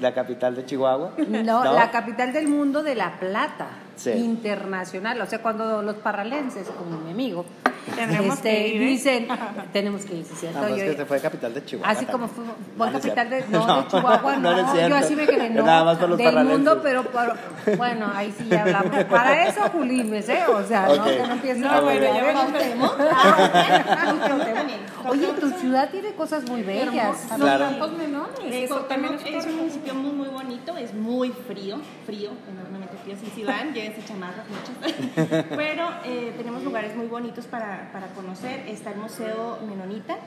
La 0.01 0.13
capital 0.15 0.55
de 0.55 0.65
Chihuahua. 0.65 1.13
No, 1.29 1.63
la 1.73 1.91
capital 1.91 2.33
del 2.33 2.47
mundo 2.47 2.81
de 2.81 2.95
la 2.95 3.19
plata, 3.19 3.67
Sí. 3.95 4.09
internacional. 4.11 5.21
O 5.21 5.27
sea, 5.27 5.43
cuando 5.43 5.83
los 5.83 5.95
parralenses, 5.97 6.67
como 6.69 6.97
mi 6.99 7.11
amigo, 7.11 7.45
Tendremos 7.95 8.35
este, 8.35 8.49
que 8.49 8.67
ir, 8.69 8.81
¿eh? 8.81 8.85
dicen, 8.85 9.27
tenemos 9.73 10.05
que 10.05 10.15
ir, 10.15 10.25
¿cierto? 10.25 10.59
Ah, 10.59 10.65
pues 10.67 10.79
Yo- 10.79 10.85
que 10.91 10.97
se 10.97 11.05
fue 11.05 11.19
capital 11.19 11.53
de 11.53 11.65
Chihuahua. 11.65 11.91
Así 11.91 12.05
como 12.05 12.27
fue, 12.27 12.43
fue 12.45 12.53
Ah, 12.53 12.55
no 12.77 12.85
es 12.85 12.93
capital 12.93 13.29
de, 13.29 13.41
cierto. 13.43 13.67
no, 13.67 13.81
de 13.81 13.87
Chihuahua, 13.91 14.35
no, 14.37 14.51
no 14.51 14.59
es 14.59 14.71
cierto. 14.71 14.89
yo 14.89 14.95
así 14.95 15.15
me 15.15 15.25
quedé, 15.27 15.49
no, 15.51 15.63
Nada 15.63 15.83
más 15.83 15.97
por 15.97 16.09
los 16.09 16.17
del 16.17 16.45
mundo, 16.45 16.79
pero, 16.83 17.03
por- 17.03 17.37
bueno, 17.77 18.11
ahí 18.13 18.33
sí 18.37 18.47
ya 18.49 18.61
hablamos. 18.63 19.03
Para 19.05 19.47
eso, 19.47 19.61
Julimes, 19.71 20.29
¿eh? 20.29 20.43
O 20.47 20.63
sea, 20.63 20.87
no, 20.87 20.93
Ok. 20.93 21.03
que 21.05 21.19
no 21.19 21.33
empiecen 21.33 21.61
No, 21.61 21.69
a 21.71 21.79
bueno, 21.81 22.01
ya 22.01 22.29
¿eh? 22.29 22.33
Cuauhtémoc. 22.33 22.97
Oye, 25.09 25.27
tu 25.39 25.49
ciudad 25.59 25.89
tiene 25.89 26.13
cosas 26.13 26.47
muy 26.47 26.61
bellas. 26.61 27.25
Los 27.31 27.39
Claro. 27.39 27.65
campos 27.65 27.91
menores. 27.97 28.37
Eso 28.51 28.75
también 28.81 29.15
es 29.15 29.25
es 29.25 29.45
un 29.47 29.57
municipio 29.57 29.93
muy, 29.95 30.11
muy 30.11 30.27
bonito, 30.27 30.77
es 30.77 30.93
muy 30.93 31.31
frío, 31.31 31.77
frío, 32.05 32.29
enormemente 32.49 32.95
frío. 33.03 33.15
Si 33.19 33.29
si 33.31 33.43
van, 33.43 33.73
llévense 33.73 34.03
chamarras 34.05 34.45
muchas. 34.49 35.45
Pero 35.55 35.89
eh, 36.05 36.33
tenemos 36.37 36.63
lugares 36.63 36.95
muy 36.95 37.07
bonitos 37.07 37.45
para, 37.45 37.70
para 37.91 38.07
conocer. 38.07 38.67
Está 38.67 38.91
el 38.91 38.97
Museo 38.97 39.59
Menonita 39.67 40.17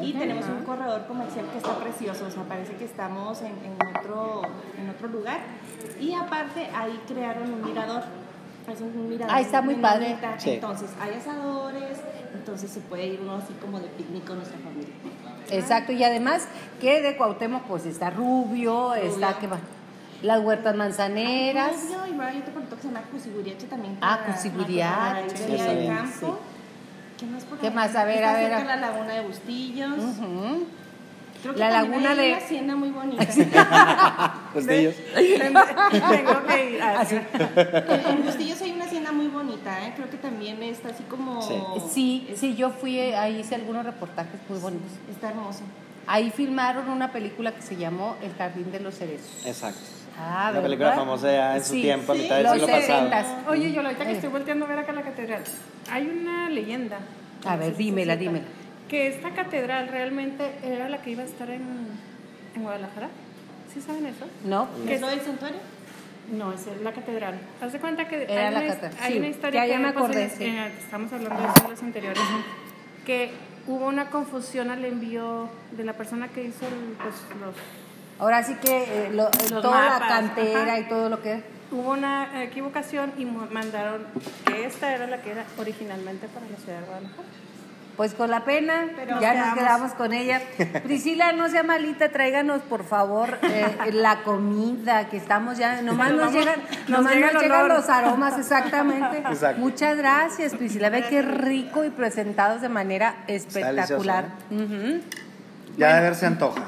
y 0.00 0.12
tenemos 0.12 0.46
un 0.46 0.64
corredor 0.64 1.06
comercial 1.06 1.46
que 1.50 1.58
está 1.58 1.76
precioso. 1.76 2.26
O 2.26 2.30
sea, 2.30 2.42
parece 2.44 2.74
que 2.74 2.84
estamos 2.84 3.40
en, 3.42 3.52
en 3.64 3.96
otro, 3.96 4.42
en 4.78 4.90
otro 4.90 5.08
lugar. 5.08 5.40
Y 6.00 6.14
aparte, 6.14 6.68
ahí 6.74 7.00
crearon 7.06 7.52
un 7.52 7.64
mirador. 7.64 8.02
Es 8.72 8.80
un 8.80 9.08
mirador. 9.08 9.34
Ah, 9.34 9.40
está 9.40 9.60
muy 9.60 9.74
padre. 9.74 10.16
Sí. 10.38 10.52
Entonces, 10.52 10.90
hay 11.00 11.14
asadores, 11.14 11.98
entonces 12.34 12.70
se 12.70 12.80
puede 12.80 13.06
ir 13.06 13.20
uno 13.20 13.36
así 13.36 13.52
como 13.60 13.78
de 13.78 13.88
picnic 13.88 14.26
con 14.26 14.36
nuestra 14.36 14.58
familia. 14.58 14.94
Exacto, 15.50 15.92
y 15.92 16.02
además 16.02 16.48
que 16.80 17.02
de 17.02 17.16
Cuauhtémoc 17.16 17.64
pues 17.64 17.84
está 17.84 18.10
Rubio, 18.10 18.94
está 18.94 19.38
que 19.38 19.46
va, 19.46 19.58
las 20.22 20.42
huertas 20.42 20.74
manzaneras. 20.74 21.72
Rubio, 21.82 22.16
y 22.16 22.20
hay 22.20 22.38
otro 22.38 22.52
producto 22.54 22.76
que 22.76 22.82
se 22.82 22.88
llama 22.88 23.02
Cusiguriache 23.10 23.66
también. 23.66 23.98
Ah, 24.00 24.20
ir 24.26 24.34
sí, 24.36 24.48
al 25.60 26.08
sí. 26.08 26.26
¿Qué 27.24 27.30
más 27.30 27.44
por 27.44 27.58
¿Qué 27.58 27.66
ahí? 27.68 27.74
más? 27.74 27.96
A 27.96 28.04
ver, 28.04 28.16
Está 28.16 28.30
a 28.30 28.32
ver, 28.34 28.42
cerca 28.50 28.58
a- 28.72 28.76
la 28.76 28.76
laguna 28.76 29.12
de 29.14 29.20
Bustillos. 29.22 29.98
Ujú. 29.98 30.66
Creo 31.42 31.52
que 31.54 31.60
La 31.60 31.70
laguna 31.70 32.10
hay 32.12 32.16
de- 32.16 32.28
una 32.32 32.36
hacienda 32.38 32.76
muy 32.76 32.90
bonita. 32.90 33.24
De 34.54 34.78
ellos. 34.80 34.94
Tengo 35.14 36.46
que 36.46 36.70
ir. 36.70 36.82
Así. 36.82 37.16
en 37.16 38.00
en 38.18 38.24
Bustillos 38.24 38.62
hay 38.62 38.70
una 38.72 38.84
hacienda 38.86 39.12
muy 39.12 39.26
bonita, 39.28 39.86
¿eh? 39.86 39.92
Creo 39.94 40.08
que 40.08 40.16
también 40.16 40.62
está 40.62 40.88
así 40.90 41.02
como... 41.04 41.42
Sí. 41.42 41.54
Sí, 41.92 42.28
sí, 42.36 42.54
yo 42.54 42.70
fui, 42.70 42.98
ahí 42.98 43.40
hice 43.40 43.56
algunos 43.56 43.84
reportajes 43.84 44.40
muy 44.48 44.58
bonitos. 44.58 44.90
Está 45.10 45.30
hermoso. 45.30 45.60
Ahí 46.06 46.30
filmaron 46.30 46.88
una 46.88 47.12
película 47.12 47.52
que 47.52 47.60
se 47.62 47.76
llamó 47.76 48.16
El 48.22 48.32
Jardín 48.34 48.70
de 48.72 48.80
los 48.80 48.94
Cerezos. 48.96 49.44
Exacto. 49.46 49.80
Ah, 50.18 50.48
Una 50.52 50.62
película 50.62 50.92
famosa 50.92 51.30
ya 51.32 51.56
en 51.56 51.64
su 51.64 51.72
Sí, 51.74 51.82
tiempo, 51.82 52.12
a 52.12 52.14
mitad 52.14 52.36
del 52.36 52.48
siglo 52.50 52.66
pasado. 52.68 53.10
Oye, 53.48 53.72
yo 53.72 53.80
ahorita 53.82 54.04
que 54.04 54.10
Eh. 54.12 54.14
estoy 54.14 54.30
volteando 54.30 54.64
a 54.64 54.68
ver 54.68 54.78
acá 54.78 54.92
la 54.92 55.02
catedral, 55.02 55.42
hay 55.90 56.06
una 56.06 56.48
leyenda. 56.50 56.98
A 57.44 57.56
ver, 57.56 57.76
dímela, 57.76 58.16
dímela. 58.16 58.44
Que 58.88 59.08
esta 59.08 59.30
catedral 59.30 59.88
realmente 59.88 60.52
era 60.62 60.88
la 60.88 60.98
que 61.02 61.10
iba 61.10 61.22
a 61.22 61.26
estar 61.26 61.50
en, 61.50 61.62
en 62.54 62.62
Guadalajara. 62.62 63.08
¿Sí 63.72 63.80
saben 63.80 64.06
eso? 64.06 64.26
¿No? 64.44 64.68
¿Qué 64.86 64.94
es 64.94 65.00
lo 65.00 65.08
del 65.08 65.20
santuario? 65.20 65.58
No, 66.32 66.52
es 66.52 66.66
la 66.82 66.92
catedral. 66.92 67.38
Haz 67.60 67.72
de 67.72 67.80
cuenta 67.80 68.06
que 68.08 68.22
Era 68.22 68.48
hay, 68.48 68.54
la 68.54 68.60
una, 68.60 68.90
hay 69.02 69.12
sí. 69.12 69.18
una 69.18 69.28
historia 69.28 69.60
Ya- 69.62 69.66
ya 69.66 69.72
que 69.74 69.82
me 69.82 69.92
pues, 69.92 70.04
acordé, 70.04 70.22
en- 70.24 70.30
sí. 70.30 70.44
en- 70.44 70.58
estamos 70.58 71.12
hablando 71.12 71.42
de 71.42 71.48
siglos 71.60 71.82
anteriores, 71.82 72.22
que 73.04 73.30
hubo 73.66 73.86
una 73.88 74.06
confusión 74.10 74.70
al 74.70 74.84
envío 74.84 75.48
de 75.72 75.84
la 75.84 75.92
persona 75.94 76.28
que 76.28 76.44
hizo 76.44 76.66
el, 76.66 76.94
pues, 77.02 77.14
los 77.40 77.54
Ahora 78.18 78.42
sí 78.42 78.54
que 78.56 79.06
eh, 79.06 79.10
lo- 79.12 79.30
Los 79.50 79.62
toda 79.62 79.98
la 79.98 80.06
cantera 80.08 80.62
ajá. 80.62 80.78
y 80.78 80.84
todo 80.88 81.08
lo 81.08 81.20
que... 81.22 81.42
hubo 81.72 81.90
una 81.92 82.42
equivocación 82.44 83.12
y 83.18 83.24
mandaron 83.24 84.06
que 84.46 84.66
esta 84.66 84.94
era 84.94 85.06
la 85.06 85.18
que 85.22 85.32
era 85.32 85.44
originalmente 85.58 86.28
para 86.28 86.46
la 86.46 86.56
ciudad 86.56 86.78
de 86.80 86.86
Guadalajara. 86.86 87.22
Pues 87.96 88.12
con 88.14 88.28
la 88.28 88.44
pena, 88.44 88.86
Pero 88.96 89.20
ya 89.20 89.34
nos 89.34 89.46
nos 89.46 89.54
quedamos 89.58 89.92
con 89.92 90.12
ella. 90.12 90.42
Priscila, 90.84 91.30
no 91.32 91.48
sea 91.48 91.62
malita, 91.62 92.08
tráiganos 92.08 92.60
por 92.62 92.84
favor 92.84 93.38
eh, 93.42 93.92
la 93.92 94.22
comida, 94.24 95.08
que 95.08 95.16
estamos 95.16 95.58
ya, 95.58 95.80
nomás 95.80 96.10
nos 96.10 96.18
Vamos, 96.26 96.34
llegan, 96.34 96.60
nos 96.88 96.88
nomás 96.88 97.14
llega 97.14 97.32
nos 97.32 97.42
llegan 97.42 97.68
los 97.68 97.88
aromas, 97.88 98.36
exactamente. 98.36 99.18
Exacto. 99.30 99.60
Muchas 99.60 99.96
gracias, 99.96 100.54
Priscila. 100.56 100.90
Ve 100.90 101.04
qué 101.08 101.22
rico 101.22 101.84
y 101.84 101.90
presentados 101.90 102.62
de 102.62 102.68
manera 102.68 103.14
delicioso, 103.28 103.58
espectacular. 103.60 104.24
Ujú. 104.50 105.00
Ya 105.76 105.94
de 105.94 106.00
ver 106.02 106.14
se 106.16 106.26
antoja. 106.26 106.62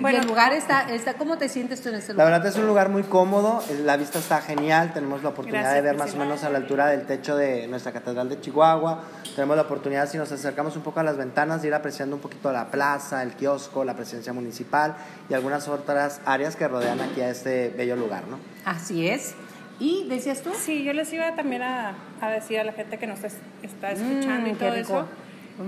Bueno. 0.00 0.18
el 0.20 0.26
lugar 0.26 0.52
está, 0.52 0.92
está, 0.92 1.14
¿cómo 1.14 1.38
te 1.38 1.48
sientes 1.48 1.80
tú 1.82 1.88
en 1.90 1.96
este 1.96 2.08
La 2.14 2.24
lugar? 2.24 2.32
verdad 2.40 2.46
es 2.48 2.56
un 2.56 2.66
lugar 2.66 2.88
muy 2.88 3.02
cómodo, 3.02 3.62
eh, 3.70 3.80
la 3.84 3.96
vista 3.96 4.18
está 4.18 4.40
genial, 4.40 4.92
tenemos 4.92 5.22
la 5.22 5.30
oportunidad 5.30 5.62
Gracias, 5.62 5.82
de 5.84 5.88
ver 5.90 5.98
más 5.98 6.14
o 6.14 6.16
menos 6.16 6.42
a 6.44 6.50
la 6.50 6.58
altura 6.58 6.86
del 6.86 7.06
techo 7.06 7.36
de 7.36 7.66
nuestra 7.68 7.92
catedral 7.92 8.28
de 8.28 8.40
Chihuahua, 8.40 9.02
tenemos 9.34 9.56
la 9.56 9.62
oportunidad 9.62 10.08
si 10.08 10.18
nos 10.18 10.30
acercamos 10.32 10.76
un 10.76 10.82
poco 10.82 11.00
a 11.00 11.02
las 11.02 11.16
ventanas 11.16 11.62
de 11.62 11.68
ir 11.68 11.74
apreciando 11.74 12.16
un 12.16 12.22
poquito 12.22 12.50
la 12.52 12.70
plaza, 12.70 13.22
el 13.22 13.32
kiosco, 13.32 13.84
la 13.84 13.94
presidencia 13.94 14.32
municipal 14.32 14.94
y 15.28 15.34
algunas 15.34 15.68
otras 15.68 16.20
áreas 16.26 16.56
que 16.56 16.66
rodean 16.68 17.00
aquí 17.00 17.20
a 17.20 17.30
este 17.30 17.68
bello 17.76 17.96
lugar, 17.96 18.24
¿no? 18.28 18.38
Así 18.64 19.08
es. 19.08 19.34
¿Y 19.78 20.06
decías 20.08 20.42
tú? 20.42 20.50
Sí, 20.54 20.84
yo 20.84 20.92
les 20.92 21.10
iba 21.12 21.34
también 21.34 21.62
a, 21.62 21.94
a 22.20 22.28
decir 22.30 22.58
a 22.60 22.64
la 22.64 22.72
gente 22.72 22.98
que 22.98 23.06
nos 23.06 23.24
es- 23.24 23.38
está 23.62 23.92
escuchando 23.92 24.46
Mm, 24.46 24.50
y 24.50 24.54
todo 24.54 24.70
rico. 24.74 24.80
eso, 24.98 25.08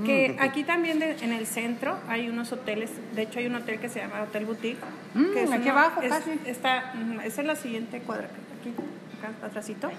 que 0.05 0.37
aquí 0.41 0.65
también 0.65 0.99
de- 0.99 1.17
en 1.23 1.33
el 1.33 1.47
centro 1.47 1.99
hay 2.09 2.29
unos 2.29 2.51
hoteles, 2.53 2.91
de 3.15 3.23
hecho 3.23 3.39
hay 3.39 3.47
un 3.47 3.55
hotel 3.57 3.79
que 3.79 3.89
se 3.89 4.01
llama 4.01 4.23
Hotel 4.23 4.47
Boutique, 4.47 4.79
Mm, 5.15 5.33
que 5.33 5.43
es 5.43 5.53
aquí 5.53 5.69
uno- 5.69 5.79
abajo, 5.79 6.01
es- 6.03 6.09
casi. 6.11 6.31
Está, 6.47 6.95
es 7.25 7.39
en 7.39 7.47
la 7.47 7.57
siguiente 7.57 7.99
cuadra, 8.01 8.29
aquí, 8.61 8.71
acá 9.19 9.47
atrásito, 9.47 9.91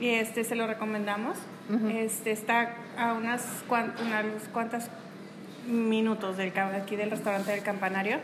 y 0.00 0.08
este 0.08 0.44
se 0.44 0.54
lo 0.54 0.66
recomendamos, 0.66 1.36
este 1.92 2.30
está 2.32 2.74
a 2.96 3.12
unas, 3.12 3.42
cuan- 3.68 3.92
unas 4.06 4.24
cuantas 4.52 4.88
minutos 5.68 6.36
del, 6.36 6.52
aquí 6.58 6.96
del 6.96 7.10
restaurante 7.10 7.50
del 7.50 7.62
campanario, 7.62 8.18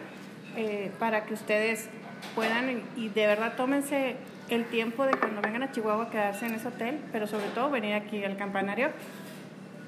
eh, 0.56 0.90
para 0.98 1.24
que 1.24 1.34
ustedes 1.34 1.88
puedan 2.34 2.82
y, 2.96 3.04
y 3.04 3.08
de 3.08 3.26
verdad 3.26 3.54
tómense 3.56 4.16
el 4.48 4.64
tiempo 4.66 5.04
de 5.06 5.12
cuando 5.12 5.40
vengan 5.40 5.62
a 5.64 5.72
Chihuahua 5.72 6.08
quedarse 6.10 6.46
en 6.46 6.54
ese 6.54 6.68
hotel, 6.68 6.98
pero 7.10 7.26
sobre 7.26 7.46
todo 7.48 7.70
venir 7.70 7.94
aquí 7.94 8.22
al 8.24 8.36
campanario 8.36 8.90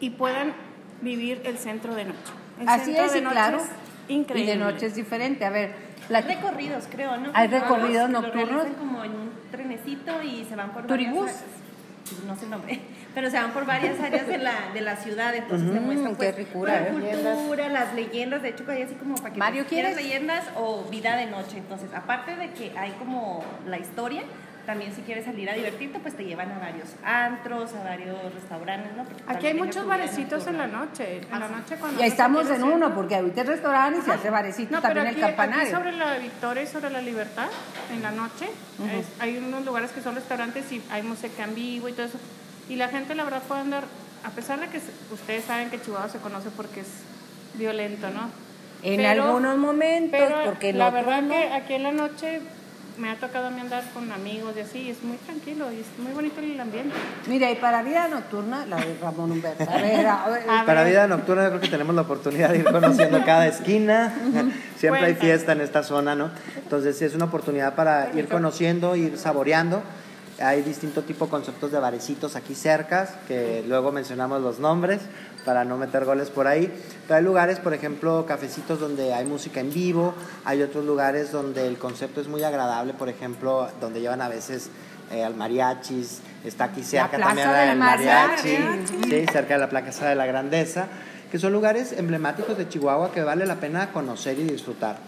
y 0.01 0.11
puedan 0.11 0.53
vivir 1.05 1.43
el 1.45 1.59
centro 1.59 1.95
de 1.95 2.07
noche. 2.07 2.19
El 2.61 2.69
Así 2.69 2.87
centro 2.87 3.05
es, 3.05 3.13
de 3.13 3.21
noche 3.21 3.35
claro. 3.35 3.59
es 3.59 3.65
increíble. 4.09 4.53
Y 4.53 4.57
de 4.59 4.65
noche 4.65 4.87
es 4.87 4.95
diferente. 4.95 5.45
A 5.45 5.51
ver, 5.51 5.73
Hay 6.11 6.23
recorridos, 6.23 6.85
creo, 6.91 7.17
¿no? 7.17 7.31
Hay 7.35 7.49
Como 7.49 7.61
recorridos 7.63 8.11
nocturnos. 8.11 8.67
Como 8.79 9.05
en 9.05 9.13
un 9.13 9.31
trenecito 9.51 10.23
y 10.23 10.45
se 10.45 10.57
van 10.57 10.71
por 10.73 10.87
¿Turibús? 10.87 11.21
varias 11.27 11.45
No 12.27 12.37
sé 12.37 12.45
el 12.45 12.51
nombre, 12.51 12.81
pero 13.15 13.31
se 13.31 13.37
van 13.39 13.53
por 13.53 13.65
varias 13.65 13.99
áreas 14.01 14.27
de 14.27 14.37
la, 14.39 14.71
de 14.75 14.81
la 14.83 14.97
ciudad, 14.97 15.35
entonces 15.35 15.71
te 15.71 15.79
Ujú, 15.79 15.87
muestran 15.87 16.17
pues, 16.17 16.37
ricura, 16.37 16.73
la 16.81 16.89
¿eh? 16.89 16.91
cultura, 16.91 17.69
las 17.71 17.95
leyendas, 17.95 18.43
de 18.43 18.51
hecho 18.51 18.67
que 18.67 18.73
hay 18.73 18.83
así 18.83 18.95
como 18.95 19.15
para 19.17 19.33
que 19.33 19.39
Mario, 19.39 19.65
quieras 19.67 19.97
leyendas 19.97 20.45
o 20.57 20.85
vida 20.91 21.17
de 21.17 21.27
noche, 21.27 21.57
entonces 21.59 21.89
aparte 21.95 22.37
de 22.37 22.51
que 22.51 22.77
hay 22.77 22.91
como 22.99 23.43
la 23.67 23.79
historia, 23.79 24.23
también 24.67 24.95
si 24.95 25.03
quieres 25.03 25.25
salir 25.25 25.49
a 25.51 25.55
divertirte, 25.55 25.99
pues 25.99 26.17
te 26.17 26.25
llevan 26.25 26.51
a 26.53 26.59
varios 26.59 26.89
antros, 27.05 27.73
a 27.75 27.85
varios 27.85 28.17
restaurantes, 28.35 28.97
¿no? 28.97 29.05
Porque 29.05 29.23
Aquí 29.27 29.47
hay 29.49 29.55
muchos 29.55 29.87
barecitos 29.87 30.47
en 30.47 30.59
la 30.59 30.67
noche. 30.67 31.21
En 31.31 31.41
la 31.41 31.49
noche 31.49 31.77
cuando 31.79 31.99
Ya 31.99 32.05
vas 32.07 32.13
estamos 32.13 32.51
en 32.51 32.63
uno, 32.65 32.95
porque 32.95 33.17
ahorita 33.17 33.43
es 33.43 33.47
restaurante 33.47 33.99
y 34.01 34.03
se 34.03 34.13
hace 34.13 34.31
barecito 34.31 34.73
No, 34.77 34.81
también 34.83 35.07
pero 35.07 35.17
el 35.19 35.25
aquí, 35.25 35.33
aquí 35.33 35.37
campanario. 35.37 35.77
sobre 35.77 35.93
la 35.93 36.17
Victoria 36.19 36.63
y 36.63 36.67
sobre 36.67 36.91
la 36.91 37.01
Libertad, 37.01 37.49
en 37.93 38.03
la 38.03 38.11
noche, 38.11 38.47
es- 38.99 39.07
hay 39.21 39.37
unos 39.39 39.65
lugares 39.65 39.91
que 39.93 40.01
son 40.01 40.15
restaurantes 40.15 40.71
y 40.73 40.83
hay 40.91 41.03
música 41.03 41.45
en 41.45 41.55
vivo 41.55 41.89
y 41.89 41.93
todo 41.93 42.07
eso. 42.07 42.19
Y 42.69 42.77
la 42.77 42.89
gente, 42.89 43.15
la 43.15 43.25
verdad, 43.25 43.43
puede 43.43 43.61
andar, 43.61 43.85
a 44.25 44.31
pesar 44.31 44.61
de 44.61 44.69
que 44.69 44.81
ustedes 45.13 45.45
saben 45.45 45.69
que 45.71 45.81
Chihuahua 45.81 46.09
se 46.09 46.19
conoce 46.19 46.49
porque 46.51 46.81
es 46.81 46.89
violento, 47.55 48.09
¿no? 48.11 48.31
En 48.83 48.97
Pero- 48.99 49.25
algunos 49.25 49.57
momentos, 49.57 50.19
Pero 50.21 50.45
porque 50.45 50.71
en 50.71 50.79
la 50.79 50.91
verdad 50.91 51.23
no. 51.23 51.29
que 51.31 51.53
aquí 51.53 51.75
en 51.75 51.83
la 51.85 51.93
noche 51.93 52.41
me 52.99 53.11
ha 53.11 53.17
tocado 53.17 53.49
a 53.49 53.51
mí 53.51 53.61
andar 53.61 53.83
con 53.93 54.11
amigos 54.13 54.55
y 54.57 54.61
así, 54.61 54.79
y 54.83 54.91
es 54.91 55.03
muy 55.03 55.17
tranquilo 55.19 55.71
y 55.73 55.81
es 55.81 55.87
muy 55.99 56.13
bonito 56.13 56.41
el 56.41 56.59
ambiente. 56.61 56.95
Mira, 57.27 57.51
y 57.51 57.57
para 57.57 57.83
vida 57.83 58.09
nocturna, 58.09 58.67
la 58.67 58.77
de 58.77 58.97
Ramón 59.01 59.33
Humberto. 59.33 59.65
A 59.69 59.77
ver, 59.79 60.07
a 60.07 60.29
ver, 60.29 60.51
A 60.51 60.65
Para 60.65 60.83
ver. 60.83 60.93
vida 60.93 61.07
nocturna 61.07 61.45
yo 61.45 61.49
creo 61.51 61.61
que 61.61 61.69
tenemos 61.69 61.95
la 61.95 62.03
oportunidad 62.03 62.51
de 62.51 62.59
ir 62.59 62.65
conociendo 62.65 63.25
cada 63.25 63.47
esquina. 63.47 64.15
Siempre 64.77 65.05
hay 65.05 65.15
fiesta 65.15 65.53
en 65.53 65.61
esta 65.61 65.83
zona, 65.83 66.15
¿no? 66.15 66.31
Entonces 66.57 66.97
sí 66.97 67.05
es 67.05 67.15
una 67.15 67.25
oportunidad 67.27 67.75
para 67.75 68.11
ir 68.15 68.29
conociendo, 68.29 68.95
ir 68.97 69.19
saboreando. 69.19 69.83
Hay 70.41 70.63
distinto 70.63 71.03
tipo 71.03 71.27
de 71.27 71.31
conceptos 71.31 71.71
de 71.71 71.79
barecitos 71.79 72.35
aquí 72.35 72.55
cerca, 72.55 73.09
que 73.29 73.65
luego 73.69 73.93
mencionamos 73.93 74.43
los 74.43 74.59
nombres 74.59 75.01
para 75.45 75.65
no 75.65 75.77
meter 75.77 76.05
goles 76.05 76.31
por 76.31 76.47
ahí. 76.47 76.73
Pero 77.07 77.19
hay 77.19 77.25
lugares, 77.25 77.61
por 77.61 77.75
ejemplo, 77.75 78.25
cafecitos 78.27 78.81
donde 78.81 79.15
hay 79.15 79.25
música 79.27 79.61
en 79.61 79.73
vivo, 79.73 80.15
hay 80.45 80.63
otros 80.63 80.85
lugares 80.85 81.31
donde 81.31 81.69
el 81.69 81.79
concepto 81.79 82.21
es 82.21 82.29
muy 82.29 82.43
agradable, 82.43 82.95
por 82.95 83.09
ejemplo, 83.09 83.69
donde 83.81 84.01
llevan 84.01 84.23
a 84.23 84.29
veces 84.29 84.71
eh, 85.13 85.23
al 85.23 85.35
mariachis, 85.35 86.21
está 86.45 86.65
aquí 86.65 86.83
cerca 86.83 87.17
Plaza 87.17 87.29
también 87.29 87.53
del 87.53 87.69
el 87.71 87.79
Mariachi. 87.79 88.59
mariachi, 88.59 89.11
sí, 89.11 89.27
cerca 89.31 89.55
de 89.55 89.61
la 89.61 89.69
Plaza 89.69 90.09
de 90.09 90.15
la 90.15 90.27
Grandeza, 90.27 90.87
que 91.31 91.39
son 91.39 91.53
lugares 91.53 91.93
emblemáticos 91.93 92.57
de 92.57 92.69
Chihuahua 92.69 93.13
que 93.13 93.23
vale 93.23 93.47
la 93.47 93.57
pena 93.57 93.93
conocer 93.93 94.39
y 94.39 94.45
disfrutar. 94.45 94.99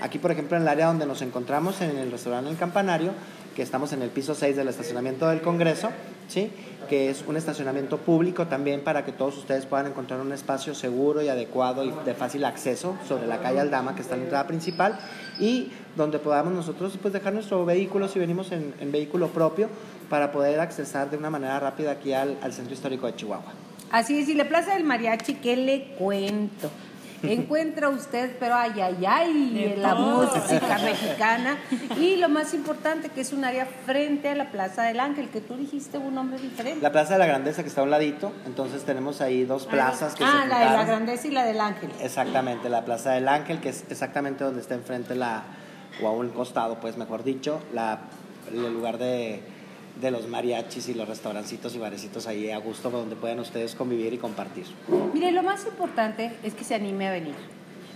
Aquí, 0.00 0.18
por 0.18 0.32
ejemplo, 0.32 0.56
en 0.56 0.62
el 0.62 0.68
área 0.68 0.86
donde 0.86 1.06
nos 1.06 1.22
encontramos, 1.22 1.80
en 1.80 1.96
el 1.96 2.10
restaurante 2.10 2.50
El 2.50 2.56
Campanario, 2.56 3.12
que 3.54 3.62
estamos 3.62 3.92
en 3.92 4.02
el 4.02 4.10
piso 4.10 4.34
6 4.34 4.56
del 4.56 4.68
estacionamiento 4.68 5.28
del 5.28 5.40
Congreso, 5.40 5.90
¿sí? 6.28 6.50
que 6.88 7.10
es 7.10 7.24
un 7.26 7.36
estacionamiento 7.36 7.98
público 7.98 8.46
también 8.46 8.82
para 8.82 9.04
que 9.04 9.12
todos 9.12 9.38
ustedes 9.38 9.66
puedan 9.66 9.86
encontrar 9.86 10.20
un 10.20 10.32
espacio 10.32 10.74
seguro 10.74 11.22
y 11.22 11.28
adecuado 11.28 11.84
y 11.84 11.92
de 12.04 12.14
fácil 12.14 12.44
acceso 12.44 12.96
sobre 13.06 13.26
la 13.26 13.40
calle 13.40 13.60
Aldama, 13.60 13.94
que 13.94 14.02
está 14.02 14.14
en 14.14 14.20
la 14.20 14.24
entrada 14.24 14.46
principal, 14.46 14.98
y 15.38 15.70
donde 15.96 16.18
podamos 16.18 16.52
nosotros 16.52 16.98
pues, 17.00 17.14
dejar 17.14 17.32
nuestro 17.32 17.64
vehículo 17.64 18.08
si 18.08 18.18
venimos 18.18 18.52
en, 18.52 18.92
vehículo 18.92 19.28
propio 19.28 19.68
para 20.10 20.32
poder 20.32 20.60
accesar 20.60 21.10
de 21.10 21.16
una 21.16 21.30
manera 21.30 21.58
rápida 21.60 21.92
aquí 21.92 22.12
al, 22.12 22.36
al 22.42 22.52
centro 22.52 22.74
histórico 22.74 23.06
de 23.06 23.16
Chihuahua. 23.16 23.52
Así 23.90 24.18
es, 24.18 24.28
y 24.28 24.34
la 24.34 24.48
Plaza 24.48 24.74
del 24.74 24.84
Mariachi, 24.84 25.34
¿qué 25.34 25.56
le 25.56 25.94
cuento? 25.98 26.70
Encuentra 27.22 27.88
usted, 27.88 28.36
pero 28.38 28.54
ay, 28.54 28.80
ay, 28.80 29.04
ay, 29.06 29.74
la 29.78 29.94
música 29.94 30.78
mexicana. 30.78 31.56
Y 31.98 32.16
lo 32.16 32.28
más 32.28 32.54
importante, 32.54 33.08
que 33.08 33.20
es 33.20 33.32
un 33.32 33.44
área 33.44 33.66
frente 33.86 34.28
a 34.28 34.34
la 34.34 34.50
Plaza 34.50 34.82
del 34.82 35.00
Ángel, 35.00 35.28
que 35.28 35.40
tú 35.40 35.56
dijiste 35.56 35.98
un 35.98 36.14
nombre 36.14 36.38
diferente. 36.40 36.80
La 36.82 36.92
Plaza 36.92 37.14
de 37.14 37.18
la 37.20 37.26
Grandeza 37.26 37.62
que 37.62 37.68
está 37.68 37.80
a 37.80 37.84
un 37.84 37.90
ladito, 37.90 38.32
entonces 38.46 38.82
tenemos 38.84 39.20
ahí 39.20 39.44
dos 39.44 39.66
plazas 39.66 40.14
que 40.14 40.24
se 40.24 40.30
Ah, 40.30 40.46
la 40.48 40.58
de 40.58 40.64
la. 40.64 40.84
Grandeza 40.84 41.28
y 41.28 41.30
la 41.30 41.44
del 41.44 41.60
Ángel. 41.60 41.90
Exactamente, 42.00 42.68
la 42.68 42.84
Plaza 42.84 43.12
del 43.12 43.28
Ángel, 43.28 43.60
que 43.60 43.68
es 43.68 43.84
exactamente 43.90 44.44
donde 44.44 44.60
está 44.60 44.74
enfrente 44.74 45.14
la, 45.14 45.44
o 46.02 46.08
a 46.08 46.12
un 46.12 46.30
costado, 46.30 46.80
pues 46.80 46.96
mejor 46.96 47.22
dicho, 47.24 47.60
la, 47.72 48.00
el 48.50 48.72
lugar 48.72 48.98
de, 48.98 49.42
de 50.00 50.10
los 50.10 50.28
mariachis 50.28 50.88
y 50.88 50.94
los 50.94 51.08
restaurancitos 51.08 51.74
y 51.74 51.78
barecitos 51.78 52.26
ahí 52.26 52.50
a 52.50 52.58
gusto 52.58 52.90
donde 52.90 53.16
puedan 53.16 53.40
ustedes 53.40 53.74
convivir 53.74 54.12
y 54.12 54.18
compartir. 54.18 54.66
Mire, 55.12 55.32
lo 55.32 55.42
más 55.42 55.66
importante 55.66 56.32
es 56.42 56.54
que 56.54 56.64
se 56.64 56.74
anime 56.74 57.08
a 57.08 57.12
venir. 57.12 57.34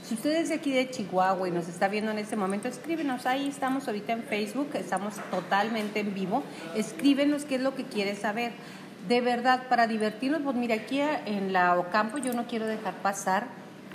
Si 0.06 0.14
usted 0.14 0.36
es 0.36 0.50
de 0.50 0.54
aquí 0.54 0.70
de 0.72 0.88
Chihuahua 0.88 1.48
y 1.48 1.50
nos 1.50 1.66
está 1.66 1.88
viendo 1.88 2.12
en 2.12 2.18
este 2.18 2.36
momento, 2.36 2.68
escríbenos. 2.68 3.26
Ahí 3.26 3.48
estamos 3.48 3.88
ahorita 3.88 4.12
en 4.12 4.22
Facebook, 4.22 4.68
estamos 4.74 5.14
totalmente 5.32 5.98
en 5.98 6.14
vivo. 6.14 6.44
Escríbenos 6.76 7.44
qué 7.44 7.56
es 7.56 7.60
lo 7.60 7.74
que 7.74 7.82
quieres 7.82 8.20
saber. 8.20 8.52
De 9.08 9.20
verdad, 9.20 9.66
para 9.68 9.88
divertirnos, 9.88 10.42
pues 10.42 10.54
mira, 10.54 10.76
aquí 10.76 11.00
en 11.00 11.52
la 11.52 11.76
Ocampo 11.76 12.18
yo 12.18 12.34
no 12.34 12.46
quiero 12.46 12.66
dejar 12.66 12.94
pasar. 13.02 13.48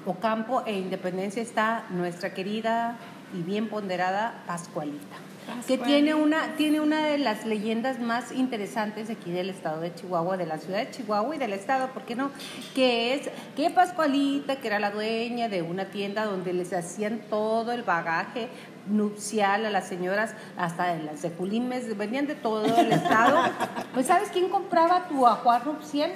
Ocampo 0.05 0.63
e 0.65 0.74
Independencia 0.74 1.41
está 1.41 1.86
nuestra 1.91 2.34
querida 2.34 2.98
y 3.34 3.41
bien 3.41 3.70
ponderada 3.70 4.43
Pascualita. 4.48 5.31
Que 5.68 5.78
tiene 5.78 6.14
una, 6.14 6.56
tiene 6.56 6.80
una 6.80 7.06
de 7.06 7.18
las 7.18 7.46
leyendas 7.46 8.00
más 8.00 8.32
interesantes 8.32 9.10
aquí 9.10 9.32
del 9.32 9.50
estado 9.50 9.82
de 9.82 9.94
Chihuahua, 9.94 10.38
de 10.38 10.46
la 10.46 10.58
ciudad 10.58 10.80
de 10.80 10.92
Chihuahua 10.92 11.36
y 11.36 11.40
del 11.40 11.54
estado, 11.54 11.88
¿por 11.90 12.04
qué 12.04 12.16
no? 12.16 12.32
Que 12.76 13.14
es 13.14 13.30
que 13.56 13.70
Pascualita, 13.70 14.58
que 14.58 14.68
era 14.68 14.80
la 14.80 14.92
dueña 14.92 15.50
de 15.50 15.62
una 15.62 15.86
tienda 15.86 16.26
donde 16.26 16.54
les 16.54 16.74
hacían 16.74 17.22
todo 17.30 17.72
el 17.72 17.84
bagaje 17.84 18.50
nupcial 18.88 19.66
a 19.66 19.70
las 19.70 19.88
señoras, 19.88 20.34
hasta 20.58 20.94
de 20.94 21.04
las 21.04 21.22
de 21.22 21.30
Julimes, 21.30 21.98
venían 21.98 22.28
de 22.28 22.36
todo 22.36 22.66
el 22.78 22.92
estado. 22.92 23.40
Pues 23.94 24.08
¿sabes 24.08 24.30
quién 24.30 24.50
compraba 24.50 25.08
tu 25.10 25.28
ajuar 25.28 25.66
nupcial? 25.66 26.12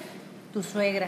Tu 0.54 0.64
suegra. 0.64 1.08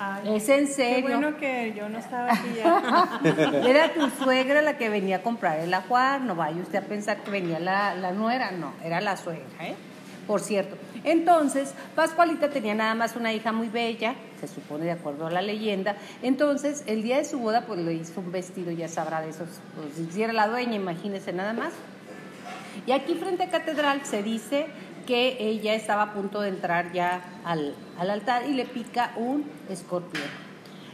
Ay, 0.00 0.36
Es 0.36 0.48
en 0.48 0.66
Qué 0.66 0.72
serio. 0.72 1.18
bueno 1.18 1.36
que 1.38 1.74
yo 1.76 1.88
no 1.88 1.98
estaba 1.98 2.32
aquí 2.32 2.48
ya. 2.56 3.20
Era 3.66 3.92
tu 3.92 4.08
suegra 4.22 4.62
la 4.62 4.76
que 4.78 4.88
venía 4.88 5.16
a 5.16 5.22
comprar 5.22 5.58
el 5.60 5.72
ajuar, 5.74 6.20
no 6.20 6.34
vaya 6.34 6.60
usted 6.62 6.78
a 6.78 6.82
pensar 6.82 7.18
que 7.18 7.30
venía 7.30 7.58
la, 7.58 7.94
la 7.94 8.12
nuera, 8.12 8.50
no, 8.52 8.72
era 8.84 9.00
la 9.00 9.16
suegra, 9.16 9.44
¿eh? 9.60 9.74
Por 10.26 10.40
cierto. 10.40 10.76
Entonces, 11.04 11.72
Pascualita 11.94 12.50
tenía 12.50 12.74
nada 12.74 12.94
más 12.94 13.16
una 13.16 13.32
hija 13.32 13.50
muy 13.50 13.68
bella, 13.68 14.14
se 14.40 14.46
supone 14.46 14.84
de 14.84 14.90
acuerdo 14.92 15.26
a 15.26 15.30
la 15.30 15.40
leyenda. 15.40 15.96
Entonces, 16.22 16.84
el 16.86 17.02
día 17.02 17.16
de 17.16 17.24
su 17.24 17.38
boda, 17.38 17.62
pues 17.66 17.80
le 17.80 17.94
hizo 17.94 18.20
un 18.20 18.30
vestido, 18.30 18.70
ya 18.70 18.88
sabrá 18.88 19.22
de 19.22 19.30
esos, 19.30 19.48
pues 19.74 20.06
si 20.12 20.22
era 20.22 20.34
la 20.34 20.46
dueña, 20.46 20.74
imagínese 20.74 21.32
nada 21.32 21.54
más. 21.54 21.72
Y 22.86 22.92
aquí 22.92 23.14
frente 23.14 23.42
a 23.44 23.50
Catedral 23.50 24.02
se 24.04 24.22
dice 24.22 24.66
que 25.08 25.38
ella 25.40 25.74
estaba 25.74 26.02
a 26.02 26.12
punto 26.12 26.42
de 26.42 26.50
entrar 26.50 26.92
ya 26.92 27.22
al, 27.42 27.74
al 27.98 28.10
altar 28.10 28.42
y 28.46 28.52
le 28.52 28.66
pica 28.66 29.12
un 29.16 29.50
escorpión. 29.70 30.28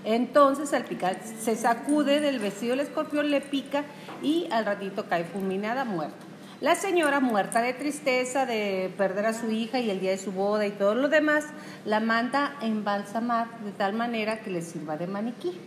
Entonces 0.05 0.73
al 0.73 0.85
picar 0.85 1.19
se 1.21 1.57
sacude 1.57 2.21
del 2.21 2.39
vestido 2.39 2.75
el 2.75 2.81
escorpión, 2.81 3.29
le 3.33 3.41
pica 3.41 3.83
y 4.23 4.47
al 4.53 4.67
ratito 4.67 5.07
cae 5.09 5.25
fulminada, 5.25 5.85
muerta. 5.85 6.15
La 6.61 6.77
señora, 6.77 7.19
muerta 7.19 7.61
de 7.61 7.73
tristeza 7.73 8.47
de 8.47 8.95
perder 8.97 9.27
a 9.27 9.33
su 9.33 9.51
hija 9.51 9.81
y 9.81 9.91
el 9.91 9.99
día 9.99 10.13
de 10.13 10.19
su 10.19 10.31
boda 10.31 10.65
y 10.65 10.71
todo 10.71 10.95
lo 10.95 11.09
demás, 11.09 11.47
la 11.85 11.99
manda 11.99 12.55
a 12.61 12.67
embalsamar 12.67 13.49
de 13.65 13.73
tal 13.73 13.95
manera 13.95 14.43
que 14.43 14.51
le 14.51 14.63
sirva 14.63 14.97
de 14.97 15.09
maniquí. 15.09 15.59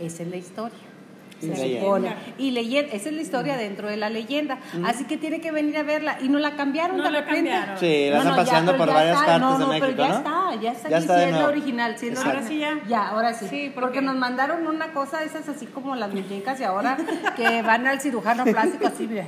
Esa 0.00 0.22
es 0.22 0.30
la 0.30 0.36
historia. 0.36 0.91
Y 1.42 1.46
Se 1.46 1.62
leyenda. 1.62 1.80
supone. 1.80 2.14
Y 2.38 2.50
leyenda, 2.52 2.92
esa 2.94 3.08
es 3.08 3.14
la 3.14 3.22
historia 3.22 3.56
dentro 3.56 3.88
de 3.88 3.96
la 3.96 4.08
leyenda. 4.10 4.58
Así 4.86 5.04
que 5.04 5.16
tiene 5.16 5.40
que 5.40 5.50
venir 5.50 5.76
a 5.78 5.82
verla. 5.82 6.18
Y 6.22 6.28
no 6.28 6.38
la 6.38 6.56
cambiaron 6.56 6.96
No 6.98 7.02
de 7.04 7.10
la 7.10 7.20
repente. 7.20 7.50
cambiaron. 7.50 7.78
Sí, 7.78 8.06
la 8.10 8.16
No, 8.16 8.22
están 8.22 8.30
no, 8.30 8.36
paseando 8.36 8.76
por 8.76 8.88
ya 8.88 8.94
varias 8.94 9.14
está. 9.20 9.26
partes 9.26 9.40
no, 9.42 9.52
de 9.52 9.58
no, 9.58 9.68
México, 9.68 9.86
pero 9.88 9.98
ya 9.98 10.08
¿no? 10.08 10.16
está, 10.18 10.62
ya 10.62 10.72
está 10.72 10.88
Ya 10.88 10.96
aquí, 10.96 11.04
está 11.04 11.14
sí 11.14 11.20
de 11.20 11.26
es 11.26 11.30
la 11.32 11.36
nuevo. 11.38 11.52
original, 11.52 11.94
sí 11.98 12.06
es 12.06 12.12
la 12.14 12.18
Exacto. 12.20 12.38
Ahora 12.38 12.48
sí 12.48 12.58
ya. 12.58 12.80
Ya, 12.88 13.08
ahora 13.08 13.34
sí. 13.34 13.46
Sí, 13.48 13.70
porque... 13.74 13.80
porque- 13.80 14.02
nos 14.02 14.16
mandaron 14.16 14.66
una 14.66 14.92
cosa 14.92 15.20
de 15.20 15.26
esas 15.26 15.48
así 15.48 15.66
como 15.66 15.94
las 15.96 16.12
muñecas 16.12 16.60
y 16.60 16.64
ahora 16.64 16.96
que 17.36 17.62
van 17.62 17.86
al 17.86 18.00
cirujano 18.00 18.44
plástico 18.44 18.86
así, 18.86 19.06
mira. 19.06 19.26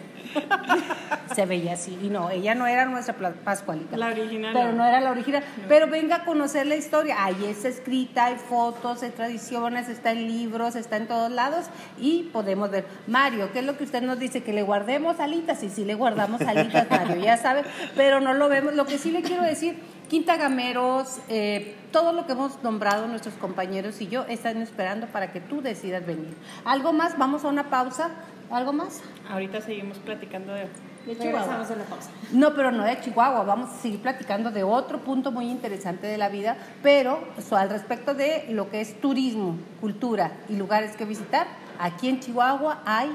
Se 1.34 1.46
veía 1.46 1.72
así. 1.74 1.98
Y 2.02 2.08
no, 2.10 2.30
ella 2.30 2.54
no 2.54 2.66
era 2.66 2.84
nuestra 2.86 3.14
Pascualita. 3.44 3.96
La 3.96 4.08
original, 4.08 4.52
Pero 4.52 4.70
no. 4.70 4.78
no 4.78 4.84
era 4.84 5.00
la 5.00 5.10
original. 5.10 5.42
Pero 5.68 5.88
venga 5.88 6.16
a 6.16 6.24
conocer 6.24 6.66
la 6.66 6.76
historia. 6.76 7.24
Ahí 7.24 7.44
está 7.46 7.68
escrita, 7.68 8.26
hay 8.26 8.36
fotos, 8.36 9.02
hay 9.02 9.10
tradiciones, 9.10 9.88
está 9.88 10.12
en 10.12 10.26
libros, 10.28 10.76
está 10.76 10.96
en 10.96 11.08
todos 11.08 11.30
lados 11.30 11.66
y 11.98 12.24
podemos 12.24 12.70
ver. 12.70 12.86
Mario, 13.06 13.50
¿qué 13.52 13.60
es 13.60 13.64
lo 13.64 13.76
que 13.76 13.84
usted 13.84 14.02
nos 14.02 14.18
dice? 14.18 14.42
Que 14.42 14.52
le 14.52 14.62
guardemos 14.62 15.18
alitas. 15.20 15.62
Y 15.62 15.70
sí 15.70 15.84
le 15.84 15.94
guardamos 15.94 16.40
alitas, 16.42 16.88
Mario, 16.90 17.16
ya 17.16 17.36
sabe. 17.36 17.64
Pero 17.96 18.20
no 18.20 18.34
lo 18.34 18.48
vemos. 18.48 18.74
Lo 18.74 18.86
que 18.86 18.98
sí 18.98 19.10
le 19.10 19.22
quiero 19.22 19.42
decir, 19.42 19.76
Quinta 20.08 20.36
Gameros, 20.36 21.18
eh, 21.28 21.74
todo 21.90 22.12
lo 22.12 22.26
que 22.26 22.32
hemos 22.32 22.62
nombrado 22.62 23.06
nuestros 23.06 23.34
compañeros 23.34 24.00
y 24.00 24.08
yo 24.08 24.24
están 24.28 24.60
esperando 24.60 25.06
para 25.06 25.32
que 25.32 25.40
tú 25.40 25.62
decidas 25.62 26.04
venir. 26.06 26.36
¿Algo 26.64 26.92
más? 26.92 27.16
Vamos 27.18 27.44
a 27.44 27.48
una 27.48 27.70
pausa. 27.70 28.10
¿Algo 28.50 28.72
más? 28.72 29.00
Ahorita 29.28 29.60
seguimos 29.60 29.98
platicando 29.98 30.52
de... 30.52 30.68
De 31.06 31.18
Chihuahua. 31.18 31.58
La 31.58 31.84
pausa. 31.84 32.10
No, 32.32 32.54
pero 32.54 32.72
no 32.72 32.82
de 32.82 32.98
Chihuahua. 32.98 33.44
Vamos 33.44 33.70
a 33.70 33.76
seguir 33.82 34.00
platicando 34.00 34.50
de 34.50 34.64
otro 34.64 35.00
punto 35.00 35.30
muy 35.30 35.50
interesante 35.50 36.06
de 36.06 36.16
la 36.16 36.30
vida, 36.30 36.56
pero 36.82 37.22
so, 37.46 37.56
al 37.56 37.68
respecto 37.68 38.14
de 38.14 38.46
lo 38.50 38.70
que 38.70 38.80
es 38.80 38.98
turismo, 39.02 39.58
cultura 39.82 40.32
y 40.48 40.56
lugares 40.56 40.96
que 40.96 41.04
visitar. 41.04 41.46
Aquí 41.78 42.08
en 42.08 42.20
Chihuahua 42.20 42.80
hay, 42.86 43.10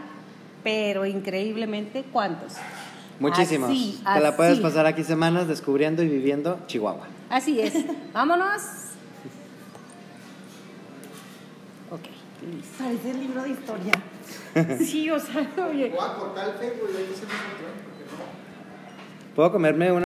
pero 0.64 1.08
increíblemente, 1.08 2.04
¿cuántos? 2.12 2.58
Muchísimos. 3.20 3.72
Así, 3.72 4.02
Te 4.14 4.20
la 4.20 4.38
puedes 4.38 4.60
pasar 4.60 4.86
aquí 4.86 5.04
semanas 5.04 5.48
descubriendo 5.48 6.04
y 6.04 6.08
viviendo 6.08 6.60
Chihuahua. 6.68 7.08
Así 7.30 7.60
es. 7.60 7.74
Vámonos. 8.14 8.62
Ok. 11.92 12.02
Parece 12.78 13.12
el 13.12 13.20
libro 13.20 13.42
de 13.42 13.50
historia. 13.50 13.94
Sí, 14.80 15.10
o 15.10 15.20
sea, 15.20 15.48
oye. 15.70 15.94
¿Puedo 19.36 19.52
comerme 19.52 19.92
una? 19.92 19.98